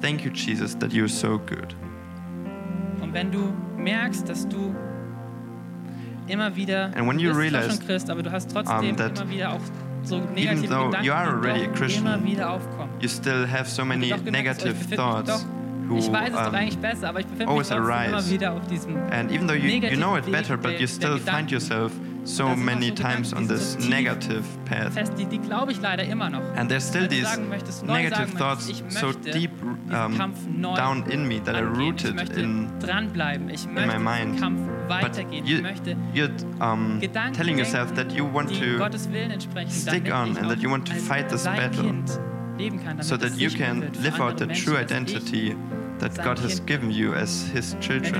Thank 0.00 0.24
you, 0.24 0.30
Jesus, 0.30 0.74
that 0.76 0.92
you're 0.92 1.08
so 1.08 1.38
good. 1.38 1.74
Und 3.00 3.12
wenn 3.12 3.30
du 3.30 3.52
merkst, 3.76 4.28
dass 4.28 4.46
du 4.48 4.74
immer 6.26 6.54
wieder 6.54 6.90
and 6.94 7.08
when 7.08 7.18
you 7.18 7.32
realize, 7.32 7.78
Christ, 7.80 8.10
aber 8.10 8.22
du 8.22 8.30
hast 8.30 8.50
trotzdem 8.50 8.90
um, 8.90 8.96
that 8.96 9.16
so 10.02 10.16
even 10.36 10.62
though 10.62 10.90
Gedanken, 10.90 11.04
you 11.04 11.12
are 11.12 11.28
already 11.28 11.64
a 11.64 11.68
Christian, 11.68 12.06
you 13.00 13.08
still 13.08 13.46
have 13.46 13.68
so 13.68 13.84
many 13.84 14.10
negative 14.12 14.76
thoughts. 14.76 15.44
who 15.88 15.96
um, 16.12 16.54
always 17.46 17.72
arise, 17.72 18.30
And 19.10 19.30
even 19.30 19.46
though 19.46 19.54
you, 19.54 19.70
you 19.70 19.96
know 19.96 20.16
it 20.16 20.30
better, 20.30 20.56
but 20.58 20.78
you 20.80 20.86
still 20.86 21.18
find 21.18 21.50
yourself 21.50 21.98
so 22.24 22.54
many 22.54 22.90
times 22.90 23.32
on 23.32 23.46
this 23.46 23.76
negative 23.88 24.46
path. 24.66 24.96
And 24.96 26.70
there's 26.70 26.84
still 26.84 27.08
these 27.08 27.38
negative 27.82 28.30
thoughts 28.30 28.82
so 28.90 29.12
deep 29.12 29.50
um, 29.90 30.34
down 30.76 31.10
in 31.10 31.26
me 31.26 31.38
that 31.40 31.54
are 31.54 31.64
rooted 31.64 32.18
in, 32.36 32.68
in 32.82 33.86
my 33.86 33.98
mind. 33.98 34.38
But 34.88 35.32
you, 35.32 35.66
you're 36.12 36.30
um, 36.60 37.00
telling 37.32 37.58
yourself 37.58 37.94
that 37.94 38.10
you 38.10 38.24
want 38.24 38.50
to 38.54 39.70
stick 39.70 40.10
on 40.10 40.36
and 40.36 40.50
that 40.50 40.60
you 40.60 40.68
want 40.68 40.86
to 40.86 40.94
fight 40.94 41.28
this 41.28 41.44
battle 41.44 41.94
so 43.02 43.16
that 43.16 43.36
you 43.38 43.50
can 43.50 43.92
live 44.02 44.20
out 44.20 44.38
the 44.38 44.46
true 44.46 44.76
identity 44.76 45.54
that 45.98 46.14
God 46.16 46.38
has 46.38 46.60
given 46.60 46.90
you 46.92 47.14
as 47.14 47.48
His 47.48 47.76
children. 47.80 48.14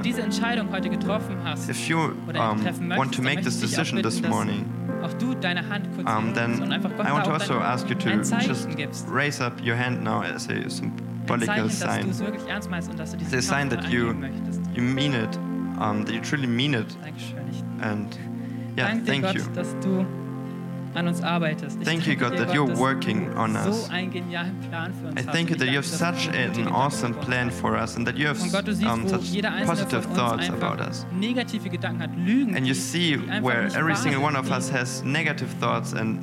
If 1.68 1.88
you 1.88 1.98
um, 2.34 2.88
want 2.96 3.12
to 3.14 3.22
make 3.22 3.42
this 3.42 3.60
decision 3.60 4.02
this 4.02 4.20
morning, 4.22 4.64
um, 6.06 6.34
then 6.34 6.72
I 6.72 7.12
want 7.12 7.24
to 7.24 7.32
also 7.32 7.60
ask 7.60 7.88
you 7.88 7.94
to 7.94 8.22
just 8.22 9.06
raise 9.08 9.40
up 9.40 9.62
your 9.62 9.76
hand 9.76 10.02
now 10.02 10.22
as 10.22 10.48
a 10.48 10.68
symbolic 10.68 11.70
sign. 11.70 12.08
It's 12.08 13.32
a 13.32 13.42
sign 13.42 13.68
that 13.68 13.88
you, 13.90 14.06
you 14.74 14.82
mean 14.82 15.14
it, 15.14 15.36
um, 15.78 16.04
that 16.04 16.12
you 16.14 16.20
truly 16.20 16.48
mean 16.48 16.74
it. 16.74 16.96
And 17.80 18.16
yeah, 18.76 18.98
thank 19.04 19.34
you 19.34 19.42
an 20.94 21.08
uns 21.08 21.20
arbeitest. 21.20 21.82
Thank 21.84 22.06
you, 22.06 22.16
God, 22.16 22.36
that 22.38 22.52
you're 22.54 22.76
working 22.76 23.32
on 23.36 23.56
us. 23.56 23.86
So 23.86 23.92
einen 23.92 24.10
genialen 24.10 24.58
Plan 24.68 24.92
für 24.92 25.08
uns 25.08 25.20
I 25.20 25.24
thank 25.24 25.50
you 25.50 25.56
that 25.56 25.68
you 25.68 25.76
have 25.76 25.86
such 25.86 26.28
an 26.28 26.68
awesome 26.68 27.14
plan 27.14 27.50
for 27.50 27.76
us 27.76 27.96
and 27.96 28.06
that 28.06 28.16
you 28.16 28.26
have 28.26 28.38
Gott, 28.52 28.64
siehst, 28.66 28.84
um, 28.86 29.08
such 29.08 29.42
positive 29.66 30.04
thoughts 30.14 30.48
about 30.48 30.80
us. 30.80 31.06
Negative 31.12 31.62
Gedanken 31.70 32.00
hat, 32.00 32.10
Lügen, 32.16 32.56
and 32.56 32.66
you 32.66 32.74
see 32.74 33.16
where 33.40 33.68
every 33.76 33.94
single 33.96 34.22
one 34.22 34.36
of 34.36 34.50
us 34.50 34.70
has 34.70 35.02
negative 35.04 35.50
thoughts 35.60 35.92
and 35.92 36.20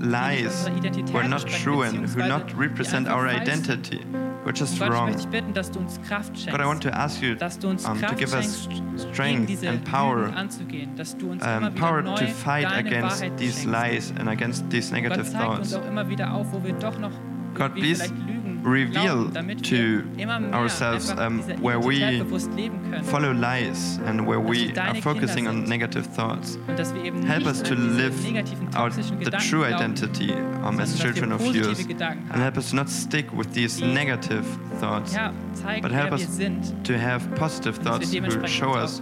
lies 0.00 0.68
who 1.10 1.18
are 1.18 1.28
not 1.28 1.46
true 1.46 1.82
and 1.82 2.06
who 2.08 2.20
not 2.28 2.52
represent 2.56 3.08
our 3.08 3.26
identity 3.26 4.04
which 4.46 4.60
is 4.62 4.72
Und 4.72 4.78
Gott, 4.78 4.90
wrong. 4.92 5.10
möchte 5.12 5.28
bitten, 5.28 5.52
dass 5.52 5.70
du 5.70 5.80
uns 5.80 6.00
Kraft 6.02 6.32
God, 6.50 6.60
I 6.60 6.64
want 6.64 6.82
to 6.82 6.90
ask 6.90 7.20
you 7.20 7.34
dass 7.34 7.58
du 7.58 7.68
uns 7.68 7.84
um, 7.84 8.00
to 8.00 8.14
give 8.14 8.32
us 8.34 8.68
strength 9.12 9.48
diese 9.48 9.68
and 9.68 9.84
power, 9.84 10.32
anzugehen, 10.34 10.94
dass 10.96 11.16
du 11.16 11.30
uns 11.32 11.42
um, 11.44 11.48
immer 11.48 11.70
power 11.72 12.02
neu 12.02 12.14
to 12.14 12.26
fight 12.28 12.66
against 12.66 13.20
Wahrheit 13.20 13.36
these 13.38 13.60
schenkst. 13.60 13.66
lies 13.66 14.14
and 14.18 14.28
against 14.28 14.70
these 14.70 14.90
Gott 14.92 15.02
negative 15.02 15.20
uns 15.26 15.32
thoughts. 15.32 15.74
auch 15.74 15.86
immer 15.86 16.08
wieder 16.08 16.32
auf, 16.32 16.46
wo 16.52 16.62
wir 16.62 16.72
doch 16.74 16.98
noch 16.98 17.12
God, 17.54 17.74
please 17.74 18.04
vielleicht 18.04 18.35
reveal 18.66 19.30
to 19.62 20.02
wir 20.16 20.18
immer 20.18 20.40
mehr 20.40 20.54
ourselves, 20.54 21.12
um, 21.12 21.40
where 21.62 21.78
we 21.78 21.96
Identität 21.96 22.24
bewusst 22.24 22.52
leben 22.54 22.90
können. 22.90 23.04
Follow 23.04 23.32
lies 23.32 24.00
and 24.06 24.26
where 24.26 24.40
we 24.40 24.72
are 24.76 24.94
focusing 24.96 25.46
on 25.46 25.64
negative 25.64 26.06
thoughts. 26.14 26.58
Und 26.66 26.78
dass 26.78 26.92
wir 26.94 27.04
eben 27.04 27.24
Help 27.24 27.46
us 27.46 27.62
to 27.62 27.74
live 27.74 28.14
out 28.74 28.92
the 28.92 29.30
true 29.48 29.64
identity 29.64 30.32
um, 30.64 30.80
as 30.80 30.98
children 30.98 31.32
of 31.32 31.40
yours. 31.54 31.78
And 31.80 32.42
help 32.42 32.56
us 32.56 32.72
not 32.72 32.88
stick 32.88 33.32
with 33.32 33.52
these 33.52 33.80
negative 33.80 34.44
thoughts, 34.80 35.16
but 35.80 35.92
help 35.92 36.12
us 36.12 36.38
to 36.84 36.98
have 36.98 37.22
positive 37.36 37.78
thoughts 37.78 38.12
who 38.12 38.46
show 38.46 38.72
us 38.72 39.00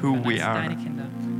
who 0.00 0.12
we 0.12 0.40
are, 0.40 0.76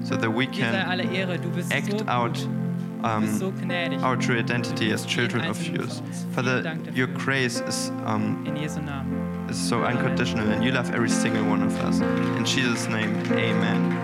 so 0.03 0.16
that 0.16 0.31
we 0.31 0.47
can 0.47 0.74
alle 0.74 1.05
Ehre, 1.05 1.39
du 1.39 1.49
bist 1.49 1.70
so 1.70 1.77
act 1.77 2.09
out 2.09 2.35
du 2.35 2.41
bist 2.41 2.49
so 2.49 2.66
um, 3.05 4.03
our 4.03 4.17
true 4.17 4.39
identity 4.39 4.93
as 4.93 5.05
children 5.07 5.45
of 5.45 5.57
einzelnen 5.59 5.77
yours. 5.77 6.01
von. 6.01 6.33
Father, 6.35 6.63
Vielen 6.63 6.65
Dank 6.65 6.85
dafür. 6.85 6.97
your 6.97 7.07
grace 7.09 7.61
is 7.69 7.91
um, 8.07 8.45
In 8.47 8.57
Jesu 8.57 8.81
Namen. 8.81 9.49
is 9.51 9.57
so 9.59 9.83
unconditional, 9.85 10.49
and 10.51 10.65
you 10.65 10.73
love 10.73 10.91
every 10.95 11.09
single 11.11 11.45
one 11.45 11.63
of 11.63 11.73
us. 11.85 12.01
In 12.37 12.45
Jesus' 12.45 12.89
name, 12.89 13.15
Amen. 13.33 14.03